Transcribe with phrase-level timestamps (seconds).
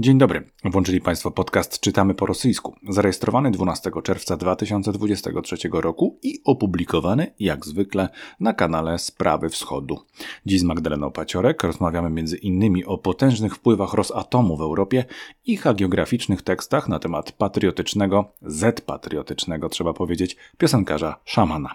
[0.00, 0.44] Dzień dobry.
[0.64, 8.08] Włączyli Państwo podcast Czytamy po rosyjsku, zarejestrowany 12 czerwca 2023 roku i opublikowany, jak zwykle,
[8.40, 9.98] na kanale Sprawy Wschodu.
[10.46, 15.04] Dziś z Magdaleną Paciorek rozmawiamy między innymi o potężnych wpływach Rosatomu w Europie
[15.46, 21.74] i hagiograficznych tekstach na temat patriotycznego, z-patriotycznego, trzeba powiedzieć, piosenkarza Szamana.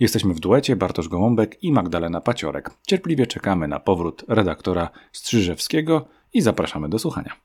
[0.00, 2.70] Jesteśmy w duecie Bartosz Gołąbek i Magdalena Paciorek.
[2.86, 7.36] Cierpliwie czekamy na powrót redaktora Strzyżewskiego i zapraszamy do słuchania.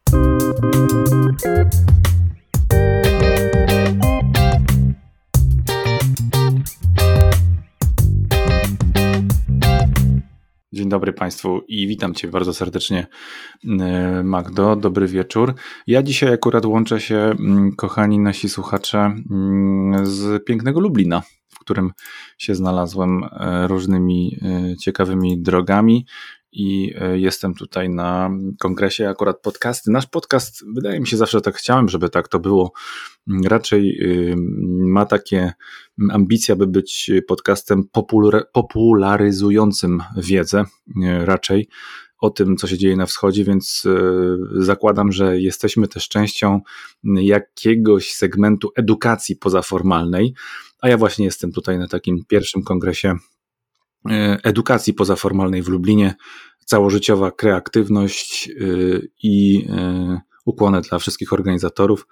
[10.74, 13.08] Dzień dobry Państwu i witam Cię bardzo serdecznie,
[13.80, 14.76] e, Magdo.
[14.76, 15.54] Dobry wieczór.
[15.88, 21.92] Ja dzisiaj akurat łączę się, mm, kochani nasi słuchacze, mm, z pięknego Lublina, w którym
[22.38, 26.06] się znalazłem e, różnymi e, ciekawymi drogami
[26.56, 29.92] i e, jestem tutaj na kongresie akurat podcasty.
[29.92, 32.72] Nasz podcast, wydaje mi się zawsze tak chciałem, żeby tak to było.
[33.46, 34.00] Raczej
[34.86, 35.54] ma takie
[36.12, 37.84] ambicje, aby być podcastem
[38.54, 40.64] popularyzującym wiedzę,
[41.20, 41.68] raczej
[42.26, 46.62] o tym, co się dzieje na wschodzie, więc e, zakładam, że jesteśmy też częścią
[47.04, 50.34] jakiegoś segmentu edukacji pozaformalnej,
[50.82, 53.16] a ja właśnie jestem tutaj na takim pierwszym kongresie
[54.44, 56.16] edukacji pozaformalnej w Lublinie,
[56.66, 58.54] całożyciowa kreatywność e,
[59.24, 62.08] i e, ukłony dla wszystkich organizatorów,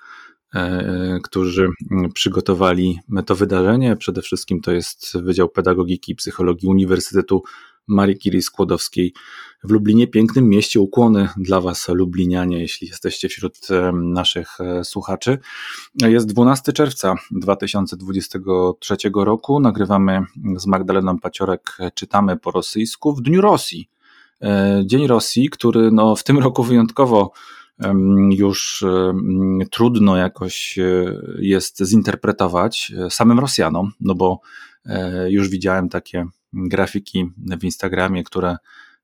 [1.24, 1.68] którzy
[2.14, 3.96] przygotowali to wydarzenie.
[3.96, 7.44] Przede wszystkim to jest Wydział Pedagogiki i Psychologii Uniwersytetu
[7.88, 9.14] Marii Curie Skłodowskiej
[9.64, 10.80] w Lublinie, pięknym mieście.
[10.80, 13.58] Ukłony dla Was, Lublinianie, jeśli jesteście wśród
[13.94, 15.38] naszych słuchaczy.
[16.02, 19.60] Jest 12 czerwca 2023 roku.
[19.60, 20.22] Nagrywamy
[20.58, 23.90] z Magdaleną Paciorek, czytamy po rosyjsku w Dniu Rosji.
[24.44, 27.32] E, Dzień Rosji, który no, w tym roku wyjątkowo
[28.30, 28.86] już
[29.72, 34.40] trudno jakoś e, jest zinterpretować e, samym Rosjanom, no bo
[35.28, 37.26] już widziałem takie grafiki
[37.60, 38.58] w Instagramie, które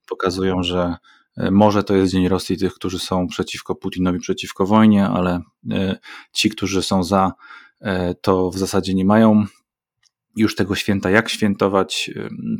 [0.09, 0.95] pokazują, że
[1.37, 5.99] e, może to jest Dzień Rosji tych, którzy są przeciwko Putinowi, przeciwko wojnie, ale e,
[6.33, 7.31] ci, którzy są za,
[7.81, 9.45] e, to w zasadzie nie mają
[10.35, 12.11] już tego święta, jak świętować.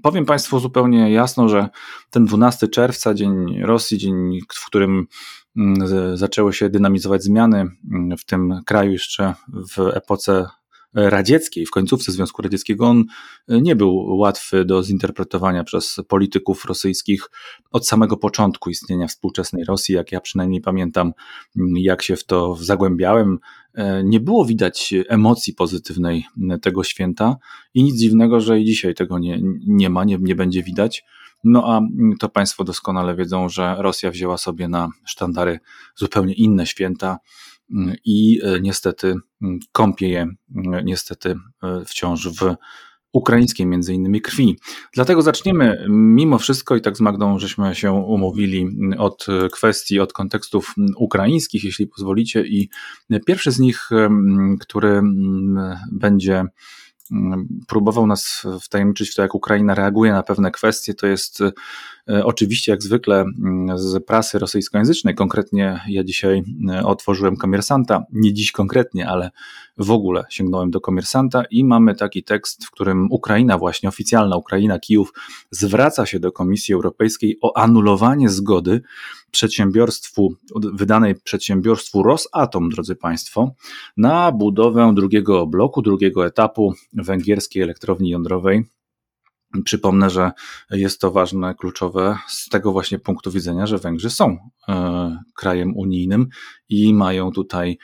[0.03, 1.69] Powiem Państwu zupełnie jasno, że
[2.09, 5.07] ten 12 czerwca, Dzień Rosji, dzień, w którym
[5.57, 9.33] mm, zaczęły się dynamizować zmiany mm, w tym kraju jeszcze
[9.77, 10.45] w epoce
[10.93, 13.05] radzieckiej, w końcówce Związku Radzieckiego, on
[13.47, 17.29] nie był łatwy do zinterpretowania przez polityków rosyjskich
[17.71, 21.11] od samego początku istnienia współczesnej Rosji, jak ja przynajmniej pamiętam,
[21.75, 23.39] jak się w to zagłębiałem.
[24.03, 26.25] Nie było widać emocji pozytywnej
[26.61, 27.37] tego święta
[27.73, 31.03] i nic dziwnego, że i dzisiaj tego nie, nie ma, nie, nie będzie widać.
[31.43, 31.81] No a
[32.19, 35.59] to Państwo doskonale wiedzą, że Rosja wzięła sobie na sztandary
[35.95, 37.17] zupełnie inne święta,
[38.05, 39.15] i e, niestety
[39.71, 40.27] kąpie je
[40.83, 42.55] niestety e, wciąż w
[43.11, 44.57] ukraińskiej między innymi krwi.
[44.93, 50.73] Dlatego zaczniemy mimo wszystko i tak z Magdą żeśmy się umówili od kwestii, od kontekstów
[50.97, 52.69] ukraińskich, jeśli pozwolicie i
[53.25, 53.89] pierwszy z nich,
[54.59, 55.01] który
[55.91, 56.43] będzie
[57.67, 62.71] próbował nas wtajemniczyć w to, jak Ukraina reaguje na pewne kwestie, to jest e, oczywiście
[62.71, 65.15] jak zwykle mm, z prasy rosyjskojęzycznej.
[65.15, 69.31] Konkretnie ja dzisiaj e, otworzyłem komersanta, nie dziś konkretnie, ale
[69.77, 74.79] w ogóle sięgnąłem do komersanta i mamy taki tekst, w którym Ukraina, właśnie oficjalna Ukraina,
[74.79, 75.13] Kijów,
[75.51, 78.81] zwraca się do Komisji Europejskiej o anulowanie zgody
[79.31, 80.35] przedsiębiorstwu,
[80.73, 83.53] wydanej przedsiębiorstwu Rosatom, drodzy Państwo,
[83.97, 88.65] na budowę drugiego bloku, drugiego etapu węgierskiej elektrowni jądrowej
[89.65, 90.31] Przypomnę, że
[90.71, 94.37] jest to ważne, kluczowe z tego właśnie punktu widzenia, że Węgrzy są
[94.67, 96.27] e, krajem unijnym
[96.69, 97.77] i mają tutaj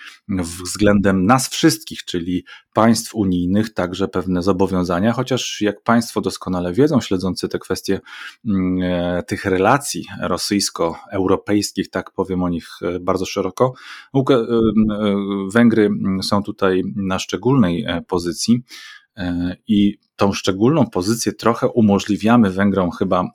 [0.63, 7.49] względem nas wszystkich, czyli państw unijnych, także pewne zobowiązania, chociaż jak Państwo doskonale wiedzą, śledzący
[7.49, 7.99] te kwestie
[8.45, 13.73] mm, e, tych relacji rosyjsko-europejskich, tak powiem o nich e, bardzo szeroko,
[15.53, 15.89] Węgry
[16.21, 18.63] są tutaj na szczególnej pozycji
[19.67, 23.27] i tą szczególną pozycję trochę umożliwiamy Węgrom, chyba e,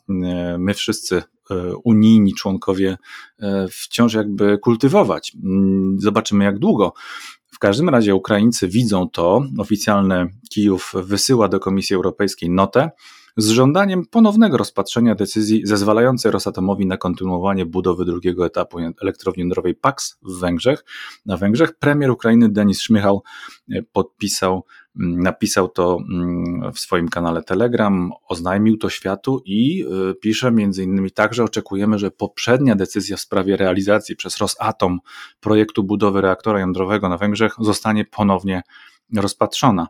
[0.58, 2.96] my wszyscy e, unijni członkowie
[3.38, 5.32] e, wciąż jakby kultywować.
[5.44, 6.92] Mm, zobaczymy jak długo.
[7.46, 9.42] W każdym razie Ukraińcy widzą to.
[9.58, 12.90] Oficjalny Kijów wysyła do Komisji Europejskiej notę,
[13.36, 20.18] z żądaniem ponownego rozpatrzenia decyzji zezwalającej Rosatomowi na kontynuowanie budowy drugiego etapu elektrowni jądrowej PAX
[20.22, 20.84] w Węgrzech.
[21.26, 23.22] Na Węgrzech premier Ukrainy Denis Szmychał
[23.70, 24.64] e, podpisał,
[24.94, 31.10] napisał to mm, w swoim kanale Telegram, oznajmił to światu i e, pisze między innymi
[31.10, 34.98] tak, że oczekujemy, że poprzednia decyzja w sprawie realizacji przez Rosatom
[35.40, 38.62] projektu budowy reaktora jądrowego na Węgrzech zostanie ponownie
[39.16, 39.88] rozpatrzona.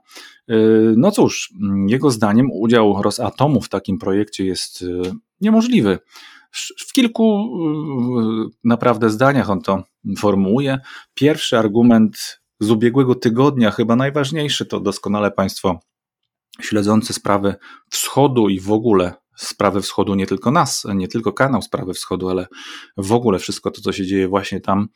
[0.50, 1.52] Y, no cóż,
[1.86, 5.02] jego zdaniem udział Rosatomu w takim projekcie jest y,
[5.40, 5.98] niemożliwy.
[6.88, 7.48] W kilku
[8.46, 9.84] y, naprawdę zdaniach on to
[10.18, 10.78] formułuje.
[11.14, 15.80] Pierwszy argument z ubiegłego tygodnia, chyba najważniejszy, to doskonale Państwo
[16.60, 17.54] śledzący sprawy
[17.90, 22.46] wschodu i w ogóle sprawy wschodu, nie tylko nas, nie tylko kanał Sprawy Wschodu, ale
[22.96, 24.88] w ogóle wszystko to, co się dzieje właśnie tam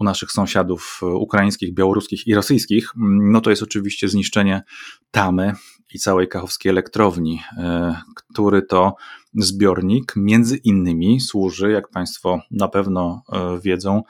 [0.00, 2.90] u naszych sąsiadów ukraińskich, białoruskich i rosyjskich,
[3.32, 4.62] no to jest oczywiście zniszczenie
[5.10, 5.52] Tamy
[5.94, 7.96] i całej kachowskiej elektrowni, e,
[8.34, 8.94] który to
[9.34, 14.02] zbiornik między innymi służy, jak Państwo na pewno e, wiedzą, e,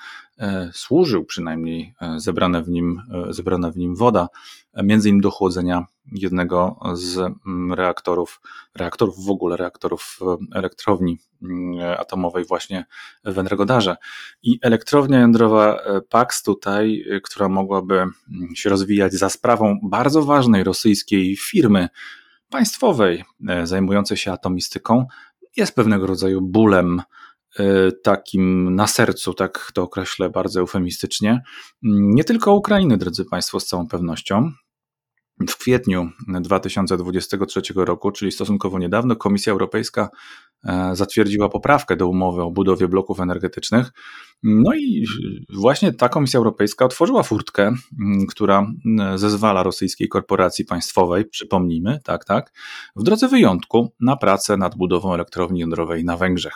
[0.73, 4.29] służył przynajmniej zebrane w nim, zebrana w nim woda,
[4.83, 8.41] między innymi do chłodzenia jednego z mm, reaktorów,
[8.75, 10.19] reaktorów w ogóle, reaktorów
[10.55, 12.85] elektrowni mm, atomowej właśnie
[13.25, 13.97] w Energodarze.
[14.43, 15.79] I elektrownia jądrowa
[16.09, 18.13] PAX tutaj, która mogłaby mm,
[18.55, 21.89] się rozwijać za sprawą bardzo ważnej rosyjskiej firmy
[22.51, 23.25] państwowej
[23.65, 25.07] zajmującej się atomistyką,
[25.57, 27.05] jest pewnego rodzaju bólem e,
[28.03, 31.43] takim na sercu, tak to określę bardzo eufemistycznie.
[31.83, 34.53] Nie tylko Ukrainy, drodzy Państwo, z całą pewnością.
[35.49, 40.09] W kwietniu 2023 roku, czyli stosunkowo niedawno, Komisja Europejska
[40.65, 43.93] e, zatwierdziła poprawkę do umowy o budowie bloków energetycznych.
[44.43, 45.05] No i
[45.55, 47.73] właśnie ta Komisja Europejska otworzyła furtkę,
[48.29, 48.67] która
[49.15, 52.53] zezwala rosyjskiej korporacji państwowej, przypomnijmy, tak, tak,
[52.97, 56.55] w drodze wyjątku na pracę nad budową elektrowni jądrowej na Węgrzech.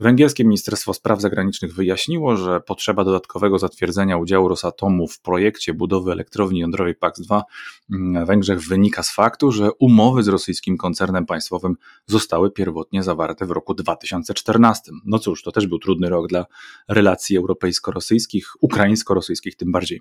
[0.00, 6.60] Węgierskie Ministerstwo Spraw Zagranicznych wyjaśniło, że potrzeba dodatkowego zatwierdzenia udziału Rosatomu w projekcie budowy elektrowni
[6.60, 7.42] jądrowej PAX-2
[7.88, 11.76] na Węgrzech wynika z faktu, że umowy z rosyjskim koncernem państwowym
[12.06, 14.92] zostały pierwotnie zawarte w roku 2014.
[15.04, 16.46] No cóż, to też był trudny rok dla
[16.88, 20.00] relacji europejsko-rosyjskich, ukraińsko-rosyjskich tym bardziej.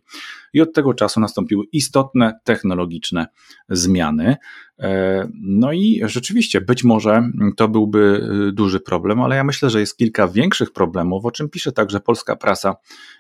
[0.54, 3.28] I od tego czasu nastąpiły istotne technologiczne
[3.70, 4.36] zmiany.
[4.80, 7.24] E, no i rzeczywiście, być może
[7.58, 11.50] to byłby y, duży problem, ale ja myślę, że jest kilka większych problemów, o czym
[11.50, 12.76] pisze także polska prasa,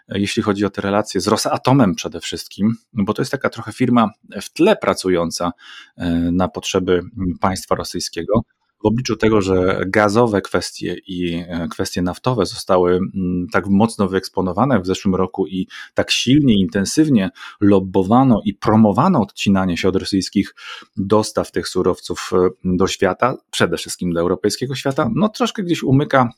[0.10, 3.72] e, jeśli chodzi o te relacje z Rosatomem przede wszystkim, bo to jest taka trochę
[3.72, 4.10] firma
[4.42, 5.52] w tle pracująca
[5.98, 7.02] e, na potrzeby
[7.40, 8.42] państwa rosyjskiego
[8.84, 14.80] w obliczu tego, że gazowe kwestie i e, kwestie naftowe zostały mm, tak mocno wyeksponowane
[14.80, 17.30] w zeszłym roku i tak silnie, intensywnie
[17.62, 20.56] lobbowano i promowano odcinanie się od rosyjskich
[20.98, 26.30] dostaw tych surowców e, do świata, przede wszystkim do europejskiego świata, no troszkę gdzieś umyka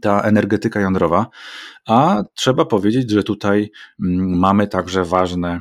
[0.00, 1.26] ta energetyka jądrowa,
[1.86, 3.70] a trzeba powiedzieć, że tutaj
[4.04, 5.60] mm, mamy także ważne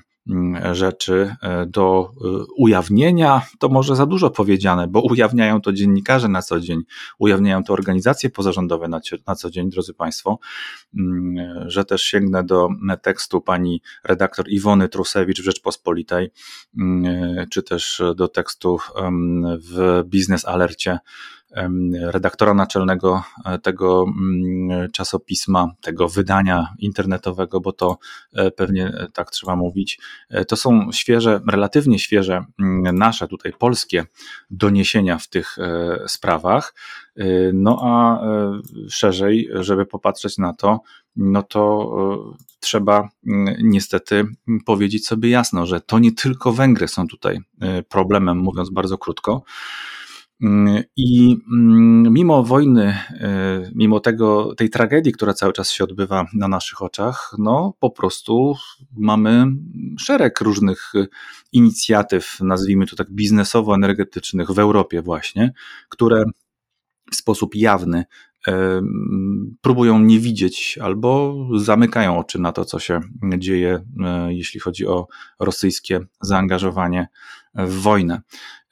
[0.72, 2.28] rzeczy e, do e,
[2.58, 6.82] ujawnienia, to może za dużo powiedziane, bo ujawniają to dziennikarze na co dzień,
[7.20, 8.88] ujawniają to organizacje pozarządowe
[9.28, 10.40] na, co dzień, drodzy Państwo,
[10.98, 12.70] mm, że też sięgnę do
[13.02, 16.32] tekstu pani redaktor Iwony Trusewicz w Rzeczpospolitej,
[16.78, 18.78] mm, e, czy też do tekstu
[19.60, 21.00] w Biznes Alercie
[22.02, 27.98] redaktora naczelnego e, tego mm, czasopisma, tego wydania internetowego, bo to
[28.34, 30.00] e, pewnie e, tak trzeba mówić.
[30.48, 34.06] To są świeże, relatywnie świeże mm, nasze tutaj polskie
[34.50, 35.56] doniesienia w tych
[36.08, 36.74] sprawach.
[37.54, 38.22] No a
[38.90, 40.80] szerzej, żeby popatrzeć na to,
[41.16, 44.26] no to trzeba mm, niestety
[44.66, 47.40] powiedzieć sobie jasno, że to nie tylko Węgry są tutaj
[47.90, 49.44] problemem, mówiąc bardzo krótko.
[50.42, 56.26] Mm, I mm, mimo wojny, y, mimo tego, tej tragedii, która cały czas się odbywa
[56.34, 58.56] na naszych oczach, no po prostu
[58.98, 59.46] mamy
[60.00, 60.94] szereg różnych
[61.52, 65.54] inicjatyw, nazwijmy to tak biznesowo-energetycznych w Europie właśnie,
[65.90, 66.24] które
[67.12, 68.06] w sposób jawny
[69.62, 73.00] próbują nie widzieć albo zamykają oczy na to, co się
[73.38, 75.08] dzieje, e, jeśli chodzi o
[75.40, 77.08] rosyjskie zaangażowanie
[77.58, 78.22] w wojnę.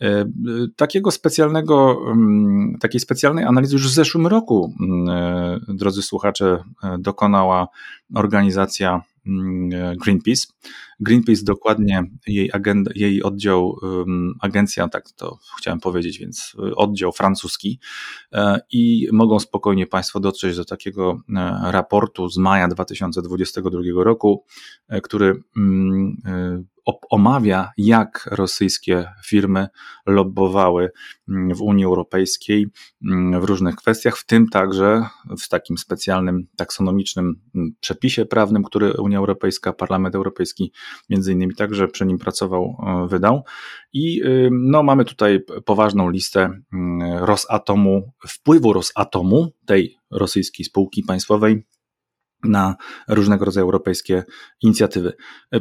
[0.01, 0.25] E,
[0.75, 1.99] takiego specjalnego,
[2.79, 4.73] takiej specjalnej analizy już w zeszłym roku,
[5.09, 6.63] e, drodzy słuchacze,
[6.99, 7.67] dokonała
[8.15, 9.01] organizacja
[9.97, 10.47] Greenpeace.
[10.99, 13.79] Greenpeace dokładnie jej, agenda, jej oddział,
[14.41, 17.79] agencja, tak to chciałem powiedzieć, więc y, oddział francuski
[18.33, 24.43] e, i mogą spokojnie Państwo dotrzeć do takiego e, raportu z maja 2022 roku,
[24.87, 25.43] e, który
[27.09, 29.67] omawia, jak rosyjskie firmy
[30.05, 30.91] lobbowały
[31.29, 32.67] mm, w Unii Europejskiej
[33.05, 35.05] mm, w różnych kwestiach, w tym także
[35.39, 40.71] w takim specjalnym taksonomicznym mm, przepisie prawnym, który Unia Europejska, Parlament Europejski
[41.09, 43.43] między innymi także przy nim pracował, e, wydał.
[43.93, 46.49] I y, no, mamy tutaj poważną listę
[47.19, 51.63] Rosatomu, wpływu Rosatomu, tej rosyjskiej spółki państwowej,
[52.45, 52.75] na
[53.07, 54.23] różnego rodzaju europejskie
[54.61, 55.13] inicjatywy.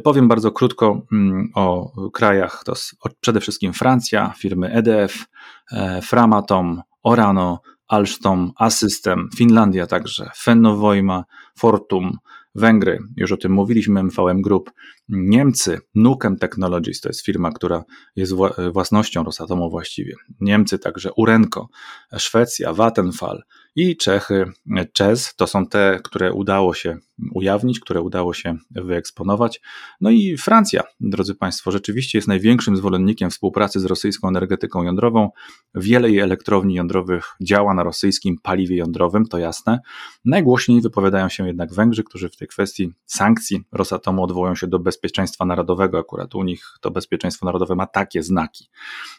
[0.05, 2.73] Powiem bardzo krótko mm, o krajach, to
[3.21, 5.25] przede wszystkim Francja, firmy EDF,
[5.73, 11.25] e, Framatom, Orano, Alstom, Asystem, Finlandia także, Fennovoima,
[11.59, 12.19] Fortum,
[12.55, 14.71] Węgry, już o tym mówiliśmy, MVM Group,
[15.08, 17.84] Niemcy, Nukem Technologies, to jest firma, która
[18.16, 18.32] jest
[18.73, 21.68] własnością Rosatomu właściwie, Niemcy także Urenco,
[22.18, 23.42] Szwecja, Vattenfall,
[23.76, 24.44] i Czechy,
[24.92, 26.99] Czes to są te, które udało się
[27.32, 29.61] ujawnić, które udało się wyeksponować.
[30.00, 35.30] No i Francja, drodzy Państwo, rzeczywiście jest największym zwolennikiem współpracy z rosyjską energetyką jądrową.
[35.75, 39.80] Wiele jej elektrowni jądrowych działa na rosyjskim paliwie jądrowym, to jasne.
[40.25, 44.93] Najgłośniej wypowiadają się jednak Węgrzy, którzy w tej kwestii sankcji Rosatomu odwołują się do bezpieczeństwa
[45.44, 45.98] narodowego.
[45.98, 48.68] Akurat u nich to bezpieczeństwo narodowe ma takie znaki.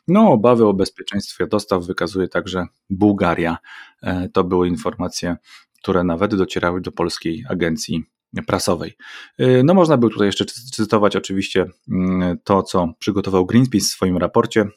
[0.07, 3.57] No, obawy o bezpieczeństwie dostaw wykazuje także Bułgaria.
[4.01, 5.37] E, to były informacje,
[5.81, 8.03] które nawet docierały do polskiej agencji
[8.47, 8.97] prasowej.
[9.37, 14.17] E, no można by tutaj jeszcze cytować oczywiście mm, to, co przygotował Greenpeace w swoim
[14.17, 14.67] raporcie,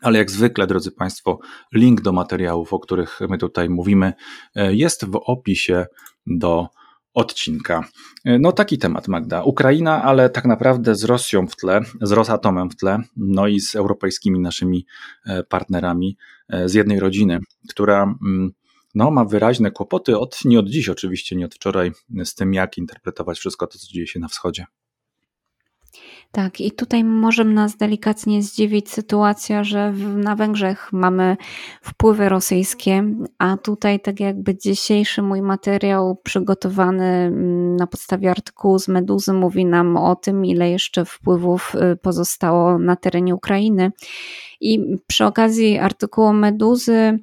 [0.00, 1.38] ale jak zwykle, drodzy Państwo,
[1.72, 4.12] link do materiałów, o których my tutaj mówimy,
[4.54, 5.86] e, jest w opisie
[6.26, 6.68] do
[7.18, 7.84] odcinka.
[8.24, 9.42] No taki temat, Magda.
[9.42, 13.76] Ukraina, ale tak naprawdę z Rosją w tle, z Rosatomem w tle, no i z
[13.76, 14.86] europejskimi naszymi
[15.48, 16.16] partnerami
[16.64, 18.50] z jednej rodziny, która mm,
[18.94, 21.92] no, ma wyraźne kłopoty, od, nie od dziś oczywiście, nie od wczoraj,
[22.24, 24.64] z tym, jak interpretować wszystko to, co dzieje się na wschodzie.
[26.32, 31.36] Tak, i tutaj może nas delikatnie zdziwić sytuacja, że na Węgrzech mamy
[31.82, 33.04] wpływy rosyjskie,
[33.38, 39.64] a tutaj tak jakby dzisiejszy mój materiał przygotowany mm, na podstawie artykułu z Meduzy mówi
[39.64, 43.92] nam o tym, ile jeszcze wpływów y, pozostało na terenie Ukrainy.
[44.60, 47.18] I przy okazji artykułu Meduzy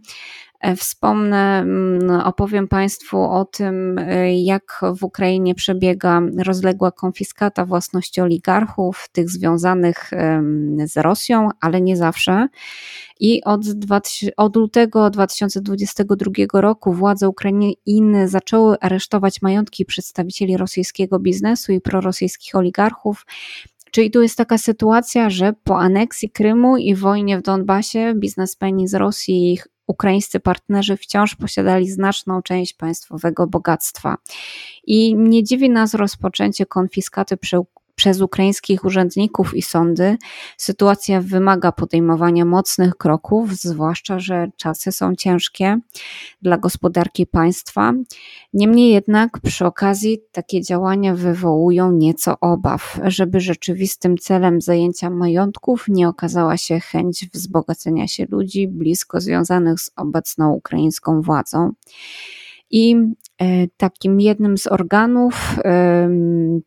[0.77, 9.07] wspomnę, mm, opowiem Państwu o tym, e, jak w Ukrainie przebiega rozległa konfiskata własności oligarchów,
[9.12, 10.12] tych związanych
[10.86, 12.48] z Rosją, ale nie zawsze.
[13.19, 13.62] I od,
[14.38, 23.25] od lutego 2022 roku władze Ukrainy zaczęły aresztować majątki przedstawicieli rosyjskiego biznesu i prorosyjskich oligarchów.
[23.91, 28.93] Czyli tu jest taka sytuacja, że po aneksji Krymu i wojnie w Donbasie biznesmeni z
[28.93, 34.18] Rosji i ich ukraińscy partnerzy wciąż posiadali znaczną część państwowego bogactwa.
[34.88, 37.38] I nie dziwi nas rozpoczęcie konfiskaty
[37.96, 40.18] przez ukraińskich urzędników i sądy.
[40.58, 45.80] Sytuacja wymaga podejmowania mocnych kroków, zwłaszcza, że czasy są ciężkie
[46.42, 47.94] dla gospodarki państwa.
[48.54, 56.10] Niemniej jednak przy okazji takie działania wywołują nieco obaw, żeby rzeczywistym celem zajęcia majątków nie
[56.10, 61.72] okazała się chęć wzbogacenia się ludzi blisko związanych z obecną ukraińską władzą.
[62.77, 62.96] I
[63.41, 65.55] e, takim jednym z organów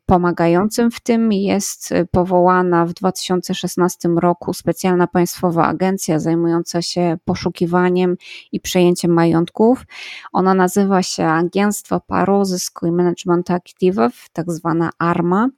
[0.05, 8.17] pomagającym w tym jest powołana w 2016 roku specjalna państwowa agencja zajmująca się poszukiwaniem
[8.51, 9.85] i przejęciem majątków.
[10.33, 15.49] Ona nazywa się Agentstwo Parozysku i Management Aktywów, tak zwana ARMA.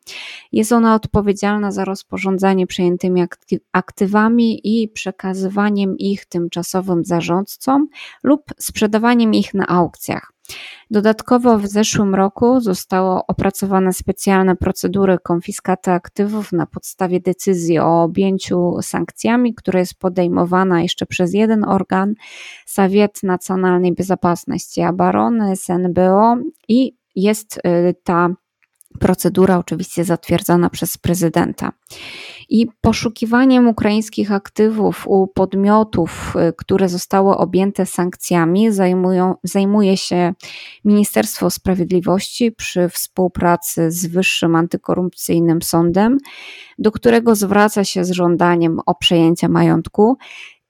[0.52, 3.24] Jest ona odpowiedzialna za rozporządzanie przejętymi
[3.72, 7.88] aktywami i przekazywaniem ich tymczasowym zarządcom
[8.24, 10.41] lub sprzedawaniem ich na aukcjach.
[10.92, 18.78] Dodatkowo w zeszłym roku zostało opracowane specjalne procedury konfiskaty aktywów na podstawie decyzji o objęciu
[18.82, 22.14] sankcjami, która jest podejmowana jeszcze przez jeden organ,
[22.66, 26.36] Sowiet Nacjonalnej Bezpieczeństwa Obrony, SNBO
[26.68, 28.30] i jest y, ta
[29.00, 31.72] procedura oczywiście zatwierdzana przez prezydenta.
[32.54, 40.34] I poszukiwaniem ukraińskich aktywów u podmiotów, y, które zostały objęte sankcjami, zajmują, zajmuje się
[40.86, 46.18] Ministerstwo Sprawiedliwości przy współpracy z Wyższym Antykorupcyjnym Sądem,
[46.80, 50.18] do którego zwraca się z żądaniem o przejęcie majątku.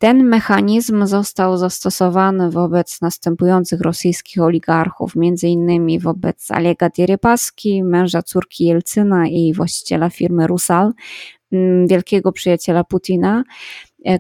[0.01, 9.27] Ten mechanizm został zastosowany wobec następujących rosyjskich oligarchów, innymi wobec Alega Dierepaski, męża córki Jelcyna
[9.27, 10.93] i właściciela firmy Rusal,
[11.51, 13.43] mm, wielkiego przyjaciela Putina.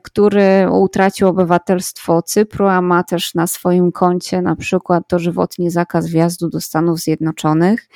[0.03, 6.49] Który utracił obywatelstwo Cypru, a ma też na swoim koncie na przykład dożywotni zakaz wjazdu
[6.49, 7.89] do Stanów Zjednoczonych.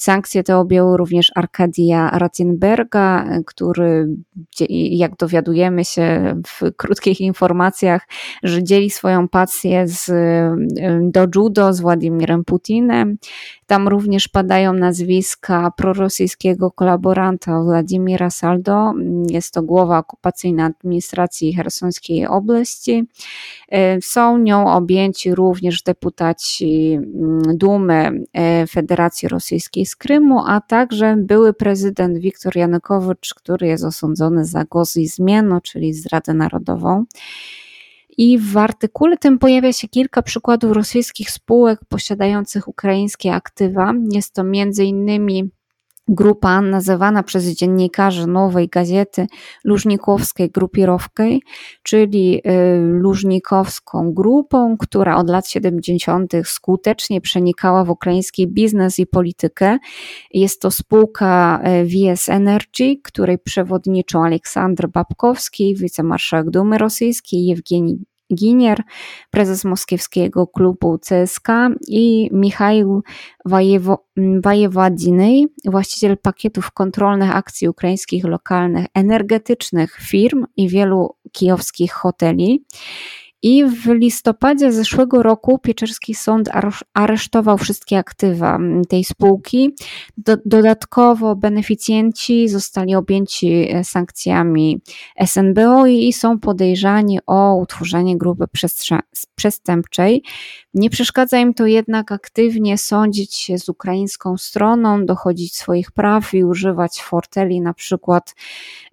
[0.00, 4.08] Sankcje te objęły również Arkadia Ratzenberga, który,
[4.70, 8.08] jak dowiadujemy się w krótkich informacjach,
[8.42, 10.10] że dzieli swoją pasję z,
[11.12, 13.16] do judo z Władimirem Putinem.
[13.66, 18.92] Tam również padają nazwiska prorosyjskiego kolaboranta Władimira Saldo.
[19.30, 20.02] Jest to głowa
[20.56, 23.04] okupacyjnej administracji hersońskiej oblasti.
[23.68, 31.16] E, są nią objęci również deputaci mm, Dumy e, Federacji Rosyjskiej z Krymu, a także
[31.18, 37.04] były prezydent Wiktor Janukowicz, który jest osądzony za głos i zmienu, czyli zdradę narodową.
[38.18, 43.92] I w artykule tym pojawia się kilka przykładów rosyjskich spółek posiadających ukraińskie aktywa.
[44.12, 45.50] Jest to między innymi
[46.08, 49.26] grupa nazywana przez dziennikarzy Nowej Gazety
[49.64, 51.42] Lużnikowskiej Grupirowskiej,
[51.82, 52.42] czyli y,
[52.80, 56.32] Lużnikowską grupą, która od lat 70.
[56.44, 59.78] skutecznie przenikała w ukraiński biznes i politykę.
[60.34, 67.98] Jest to spółka y, VS Energy, której przewodniczą Aleksandr Babkowski, wicemarszałek Dumy Rosyjskiej, Jewgeni
[68.34, 68.82] Ginier,
[69.30, 71.48] prezes moskiewskiego klubu CSK
[71.88, 73.02] i Michał
[73.44, 74.06] Wajewo,
[75.64, 82.64] właściciel pakietów kontrolnych akcji ukraińskich lokalnych energetycznych firm i wielu kijowskich hoteli.
[83.42, 86.50] I w listopadzie zeszłego roku Pieczerski Sąd
[86.94, 89.74] aresztował wszystkie aktywa tej spółki.
[90.16, 94.80] Do, dodatkowo beneficjenci zostali objęci e, sankcjami
[95.26, 98.44] SNBO i są podejrzani o utworzenie grupy
[99.34, 100.22] przestępczej.
[100.74, 106.44] Nie przeszkadza im to jednak aktywnie sądzić się z ukraińską stroną, dochodzić swoich praw i
[106.44, 108.34] używać forteli, na przykład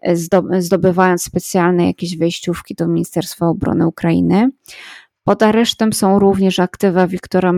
[0.01, 0.15] e,
[0.59, 4.32] zdobywając specjalne jakieś wejściówki do Ministerstwa Obrony Ukrainy.
[5.23, 7.53] Pod aresztem są również aktywa Wiktora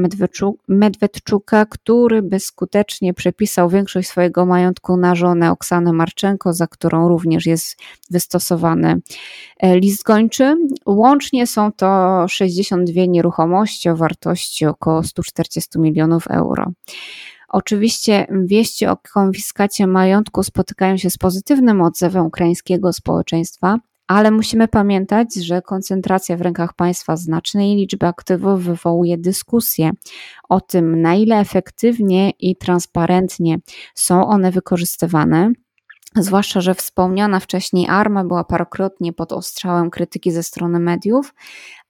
[0.68, 7.78] Medwedczuka, który bezskutecznie przepisał większość swojego majątku na żonę Oksanę Marczenko, za którą również jest
[8.12, 9.02] wystosowany
[9.60, 10.56] e, list gończy.
[10.86, 16.72] Łącznie są to 62 nieruchomości o wartości około 140 milionów euro.
[17.50, 23.78] Oczywiście wieści o konfiskacie majątku spotykają się z pozytywnym odzewem ukraińskiego społeczeństwa,
[24.08, 29.92] ale musimy pamiętać, że koncentracja w rękach państwa znacznej liczby aktywów wywołuje dyskusję
[30.50, 33.58] o tym, na ile efektywnie i transparentnie
[33.96, 35.52] są one wykorzystywane.
[36.18, 41.34] Zwłaszcza, że wspomniana wcześniej arma była parokrotnie pod ostrzałem krytyki ze strony mediów,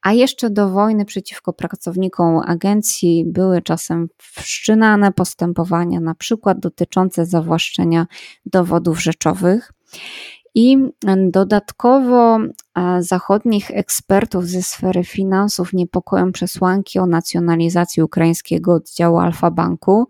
[0.02, 8.08] a jeszcze do wojny przeciwko pracownikom agencji były czasem wszczynane postępowania, na przykład dotyczące zawłaszczenia
[8.46, 9.72] dowodów rzeczowych.
[10.58, 10.78] I
[11.32, 12.39] dodatkowo
[13.00, 20.08] zachodnich ekspertów ze sfery finansów niepokoją przesłanki o nacjonalizacji ukraińskiego oddziału Alfa Banku,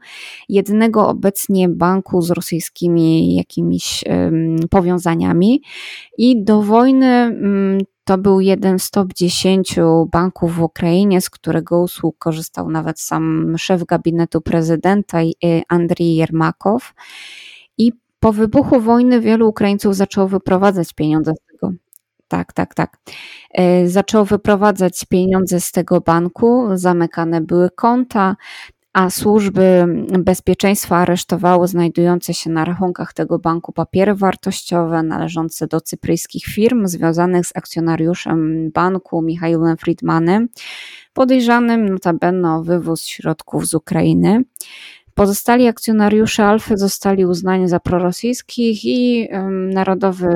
[0.50, 4.04] jednego obecnie banku z rosyjskimi jakimiś
[4.70, 5.62] powiązaniami.
[6.18, 7.40] I do wojny
[8.04, 9.76] to był jeden z top 10
[10.12, 15.18] banków w Ukrainie, z którego usług korzystał nawet sam szef gabinetu prezydenta
[15.70, 16.94] Andrii Jermakow.
[18.26, 21.74] Po wybuchu wojny wielu Ukraińców zaczęło wyprowadzać pieniądze z tego.
[22.28, 22.98] Tak, tak, tak.
[23.52, 28.36] E, zaczęło wyprowadzać pieniądze z tego banku, zamykane były konta,
[28.94, 29.86] a służby
[30.20, 37.48] bezpieczeństwa aresztowały znajdujące się na rachunkach tego banku papiery wartościowe należące do cypryjskich firm związanych
[37.48, 40.50] z akcjonariuszem banku Michałem Friedmanem,
[41.14, 44.44] podejrzanym notabene o wywóz środków z Ukrainy.
[45.16, 49.30] Pozostali akcjonariusze Alfy zostali uznani za prorosyjskich i
[49.74, 50.28] Narodowy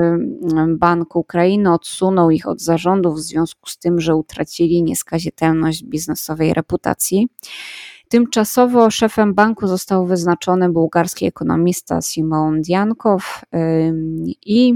[0.78, 7.28] Bank Ukrainy odsunął ich od zarządów w związku z tym, że utracili nieskazitelność biznesowej reputacji.
[8.08, 13.44] Tymczasowo szefem banku został wyznaczony bułgarski ekonomista Simon Diankow
[14.46, 14.74] i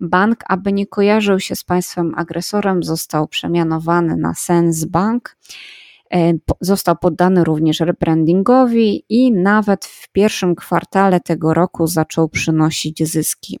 [0.00, 5.36] bank, aby nie kojarzył się z państwem agresorem, został przemianowany na Sens Bank.
[6.14, 13.58] E, został poddany również rebrandingowi i nawet w pierwszym kwartale tego roku zaczął przynosić zyski.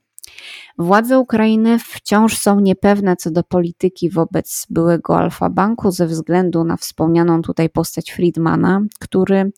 [0.78, 6.76] Władze Ukrainy wciąż są niepewne co do polityki wobec byłego Alfa Banku ze względu na
[6.76, 9.52] wspomnianą tutaj postać Friedmana, który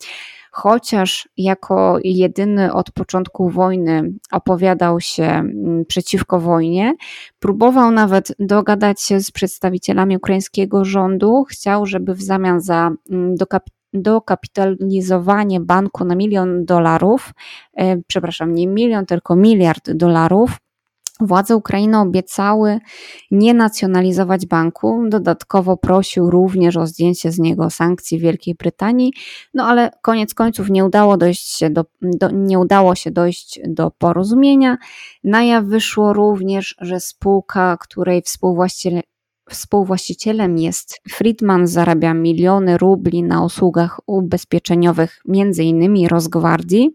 [0.53, 6.95] chociaż jako jedyny od początku wojny opowiadał się mm, przeciwko wojnie,
[7.39, 13.35] próbował nawet dogadać się z przedstawicielami ukraińskiego rządu, chciał, żeby w zamian za mm,
[13.93, 17.33] dokapitalizowanie banku na milion dolarów,
[17.77, 20.57] e, przepraszam, nie milion, tylko miliard dolarów,
[21.27, 22.79] Władze Ukrainy obiecały
[23.31, 25.05] nie nacjonalizować banku.
[25.09, 29.13] Dodatkowo prosił również o zdjęcie z niego sankcji Wielkiej Brytanii,
[29.55, 33.91] no ale koniec końców nie udało, dojść się do, do, nie udało się dojść do
[33.91, 34.77] porozumienia.
[35.25, 39.03] Na jaw wyszło również, że spółka, której współwłaściciel,
[39.51, 46.07] Współwłaścicielem jest Friedman, zarabia miliony rubli na usługach ubezpieczeniowych, m.in.
[46.09, 46.91] Rosgwardii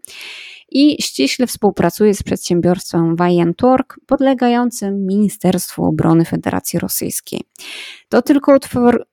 [0.70, 7.42] i ściśle współpracuje z przedsiębiorstwem Wajentorg podlegającym Ministerstwu Obrony Federacji Rosyjskiej.
[8.10, 8.58] To tylko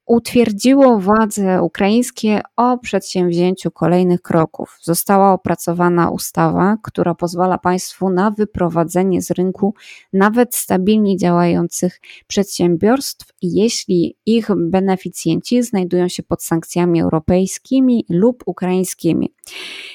[0.07, 4.79] utwierdziło władze ukraińskie o przedsięwzięciu kolejnych kroków.
[4.83, 9.75] Została opracowana ustawa, która pozwala państwu na wyprowadzenie z rynku
[10.13, 19.35] nawet stabilnie działających przedsiębiorstw, jeśli ich beneficjenci znajdują się pod sankcjami europejskimi lub ukraińskimi.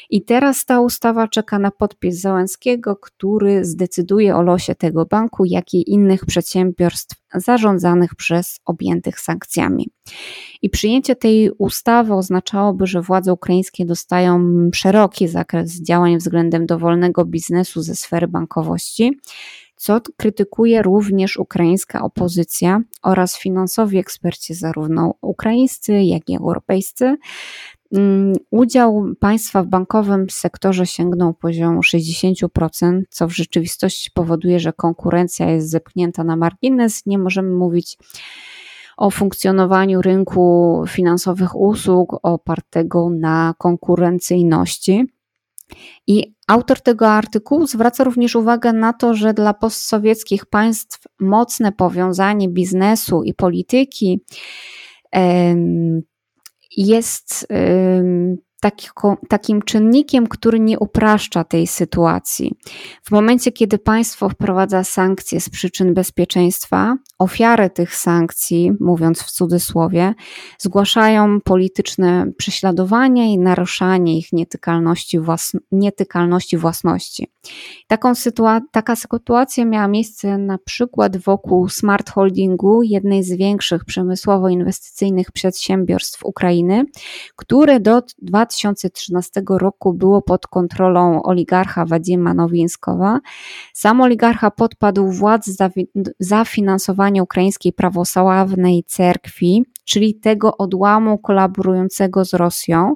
[0.10, 5.74] I teraz ta ustawa czeka na podpis Załęckiego, który zdecyduje o losie tego banku, jak
[5.74, 9.90] i innych przedsiębiorstw zarządzanych przez objętych sankcjami.
[10.62, 14.40] I przyjęcie tej ustawy oznaczałoby, że władze ukraińskie dostają
[14.74, 19.20] szeroki zakres działań względem dowolnego biznesu ze sfery bankowości,
[19.76, 27.18] co krytykuje również ukraińska opozycja oraz finansowi eksperci, zarówno ukraińscy, jak i europejscy.
[27.96, 35.50] Mm, udział państwa w bankowym sektorze sięgnął poziomu 60%, co w rzeczywistości powoduje, że konkurencja
[35.50, 37.06] jest zepchnięta na margines.
[37.06, 37.98] Nie możemy mówić
[39.00, 45.06] o funkcjonowaniu rynku finansowych usług opartego na konkurencyjności.
[46.08, 52.50] I autor tego artykułu zwraca również uwagę na to, że dla postsowieckich państw mocne powiązanie
[52.50, 54.24] biznesu i polityki
[56.78, 57.48] jest
[59.30, 62.54] takim czynnikiem, który nie upraszcza tej sytuacji.
[63.04, 70.14] W momencie, kiedy państwo wprowadza sankcje z przyczyn bezpieczeństwa, ofiary tych sankcji, mówiąc w cudzysłowie,
[70.58, 77.28] zgłaszają polityczne prześladowania i naruszanie ich nietykalności, własno, nietykalności własności.
[77.88, 85.32] Taką sytua taka sytuacja miała miejsce na przykład wokół Smart Holdingu, jednej z większych przemysłowo-inwestycyjnych
[85.32, 86.86] przedsiębiorstw Ukrainy,
[87.36, 93.20] które do 2013 roku było pod kontrolą oligarcha Wadzima Nowinskowa.
[93.74, 95.70] Sam oligarcha podpadł władz za,
[96.20, 102.96] za finansowanie ukraińskiej prawosławnej cerkwi, czyli tego odłamu kolaborującego z Rosją.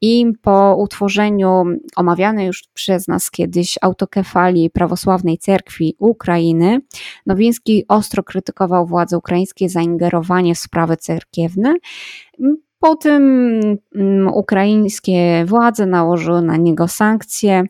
[0.00, 1.64] I po utworzeniu
[1.96, 6.80] omawianej już przez nas kiedyś autokefalii prawosławnej cerkwi Ukrainy,
[7.26, 11.74] Nowiński ostro krytykował władze ukraińskie za ingerowanie w sprawy cerkiewne.
[12.80, 13.60] Po tym
[13.94, 17.64] mm, ukraińskie władze nałożyły na niego sankcje,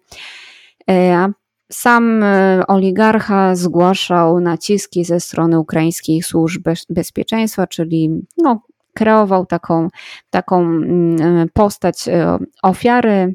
[0.90, 1.33] e,
[1.71, 8.63] sam e, oligarcha zgłaszał naciski ze strony ukraińskich służb bezpieczeństwa, czyli no,
[8.95, 9.89] kreował taką,
[10.31, 13.35] taką mm, postać e, ofiary.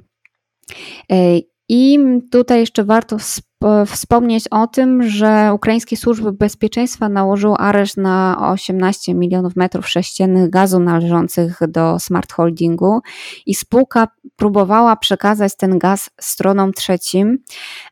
[1.69, 1.99] I
[2.31, 3.17] tutaj jeszcze warto
[3.85, 10.79] wspomnieć o tym, że ukraińskie służby bezpieczeństwa nałożyły areszt na 18 milionów metrów sześciennych gazu
[10.79, 12.99] należących do Smart Holdingu
[13.45, 17.37] i spółka próbowała przekazać ten gaz stronom trzecim,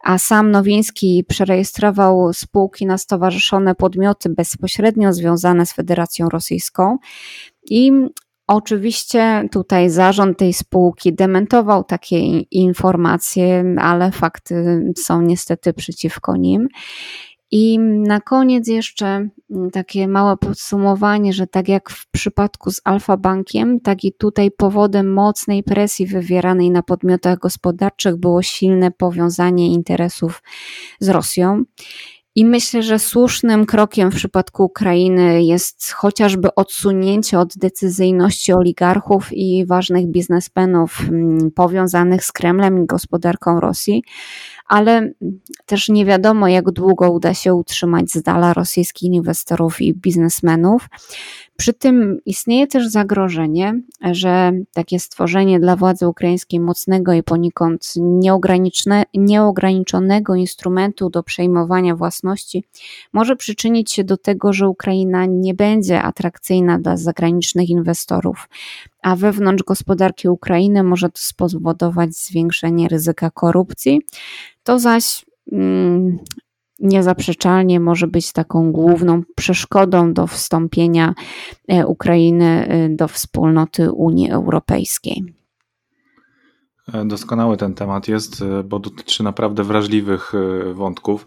[0.03, 6.97] a sam Nowiński przerejestrował spółki na stowarzyszone podmioty bezpośrednio związane z Federacją Rosyjską.
[7.69, 7.91] I
[8.47, 16.67] Oczywiście tutaj zarząd tej spółki dementował takie informacje, ale fakty są niestety przeciwko nim.
[17.55, 19.05] I na koniec jeszcze
[19.51, 24.51] mm, takie małe podsumowanie, że tak jak w przypadku z Alfa Bankiem, tak i tutaj
[24.51, 30.43] powodem mocnej presji wywieranej na podmiotach gospodarczych było silne powiązanie interesów
[30.99, 31.63] z Rosją.
[32.35, 39.65] I myślę, że słusznym krokiem w przypadku Ukrainy jest chociażby odsunięcie od decyzyjności oligarchów i
[39.65, 44.03] ważnych biznesmenów mm, powiązanych z Kremlem i gospodarką Rosji,
[44.67, 45.11] ale
[45.65, 50.87] też nie wiadomo, jak długo uda się utrzymać z dala rosyjskich inwestorów i biznesmenów.
[51.57, 57.93] Przy tym istnieje też zagrożenie, że takie stworzenie dla władzy ukraińskiej mocnego i poniekąd
[59.15, 62.63] nieograniczonego instrumentu do przejmowania własności
[63.13, 68.49] może przyczynić się do tego, że Ukraina nie będzie atrakcyjna dla zagranicznych inwestorów,
[69.03, 74.01] a wewnątrz gospodarki Ukrainy może to spowodować zwiększenie ryzyka korupcji.
[74.63, 76.17] To zaś mm,
[76.83, 81.13] niezaprzeczalnie może być taką główną przeszkodą do wstąpienia
[81.67, 85.23] e, Ukrainy e, do wspólnoty Unii Europejskiej.
[86.93, 90.33] E, doskonały ten temat jest, bo dotyczy naprawdę wrażliwych
[90.73, 91.25] wątków.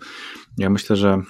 [0.59, 1.23] Ja myślę, że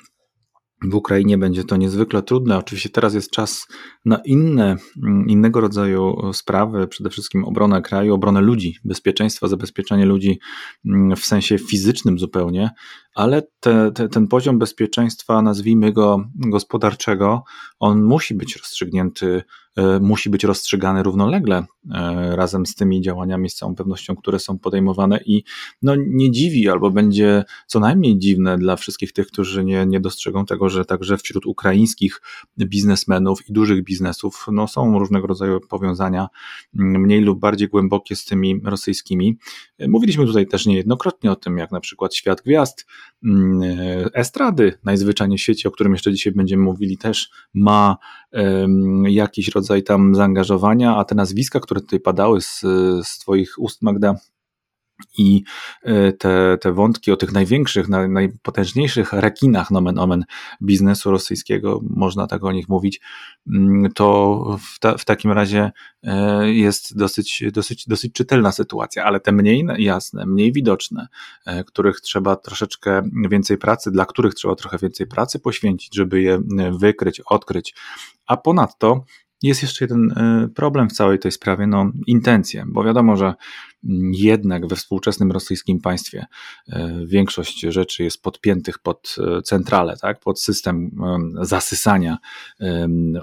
[0.82, 2.58] w Ukrainie będzie to niezwykle trudne.
[2.58, 3.66] Oczywiście teraz jest czas
[4.04, 10.38] na inne, mm, innego rodzaju sprawy, przede wszystkim obronę kraju, obronę ludzi, bezpieczeństwa, zabezpieczenie ludzi
[10.86, 12.70] mm, w sensie fizycznym zupełnie,
[13.16, 17.44] ale te, te, ten poziom bezpieczeństwa, nazwijmy go gospodarczego,
[17.78, 19.42] on musi być rozstrzygnięty,
[19.76, 24.58] e, musi być rozstrzygany równolegle e, razem z tymi działaniami, z całą pewnością, które są
[24.58, 25.44] podejmowane i
[25.82, 30.46] no, nie dziwi albo będzie co najmniej dziwne dla wszystkich tych, którzy nie, nie dostrzegą
[30.46, 32.20] tego, że także wśród ukraińskich
[32.58, 36.28] biznesmenów i dużych biznesów no, są różnego rodzaju powiązania
[36.72, 39.38] mniej lub bardziej głębokie z tymi rosyjskimi.
[39.88, 43.05] Mówiliśmy tutaj też niejednokrotnie o tym, jak na przykład świat gwiazd, Mm,
[44.14, 47.96] estrady najzwyczajniej w świecie, o którym jeszcze dzisiaj będziemy mówili, też ma
[49.04, 52.60] jakiś rodzaj tam zaangażowania, a te nazwiska, które tutaj padały z,
[53.02, 54.14] z Twoich ust, Magda,
[55.18, 55.42] i
[55.82, 60.24] e, te, te wątki o tych największych, najpotężniejszych rekinach nomen omen
[60.62, 63.00] biznesu rosyjskiego, można tak o nich mówić,
[63.46, 65.70] mm, to w, ta, w takim razie
[66.02, 71.06] e, jest dosyć, dosyć, dosyć czytelna sytuacja, ale te mniej jasne, mniej widoczne,
[71.46, 76.40] e, których trzeba troszeczkę więcej pracy, dla których trzeba trochę więcej pracy poświęcić, żeby je
[76.78, 77.74] wykryć, odkryć,
[78.26, 79.04] a ponadto
[79.46, 84.12] jest jeszcze jeden e, problem w całej tej sprawie, no intencje, bo wiadomo, że mm,
[84.14, 86.26] jednak we współczesnym rosyjskim państwie
[86.68, 90.90] e, większość rzeczy jest podpiętych pod e, centralę, tak, pod system
[91.42, 92.18] zasysania,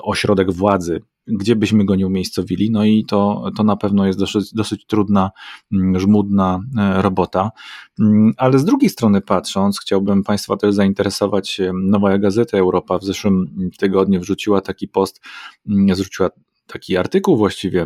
[0.02, 4.54] ośrodek władzy, gdzie byśmy go nie umiejscowili, no i to, to na pewno jest dosyć,
[4.54, 5.32] dosyć trudna,
[5.72, 7.52] mm, żmudna e, robota.
[8.00, 13.46] Mm, ale z drugiej strony patrząc, chciałbym Państwa też zainteresować, Nowa Gazeta Europa w zeszłym
[13.78, 15.22] tygodniu wrzuciła taki post,
[15.70, 16.30] mm, zwróciła
[16.68, 17.86] taki artykuł właściwie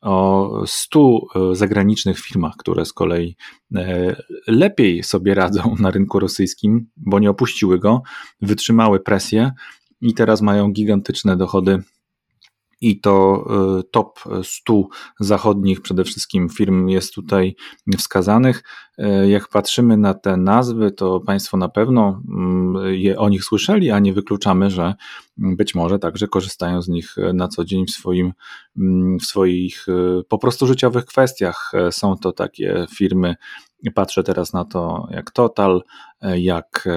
[0.00, 3.36] o 100 e, zagranicznych firmach, które z kolei
[3.74, 8.02] e, lepiej sobie radzą na rynku rosyjskim, bo nie opuściły go,
[8.42, 9.52] wytrzymały presję
[10.00, 11.82] i teraz mają gigantyczne dochody
[12.80, 13.44] i to
[13.80, 14.88] y, top 100
[15.20, 17.56] zachodnich przede wszystkim firm jest tutaj
[17.98, 18.62] wskazanych.
[18.98, 23.90] Y, jak patrzymy na te nazwy, to Państwo na pewno mm, je o nich słyszeli,
[23.90, 24.94] a nie wykluczamy, że
[25.36, 28.32] być może także korzystają z nich na co dzień w, swoim,
[28.76, 31.72] mm, w swoich y, po prostu życiowych kwestiach.
[31.90, 33.36] Są to takie firmy
[33.94, 35.82] Patrzę teraz na to jak Total,
[36.22, 36.88] jak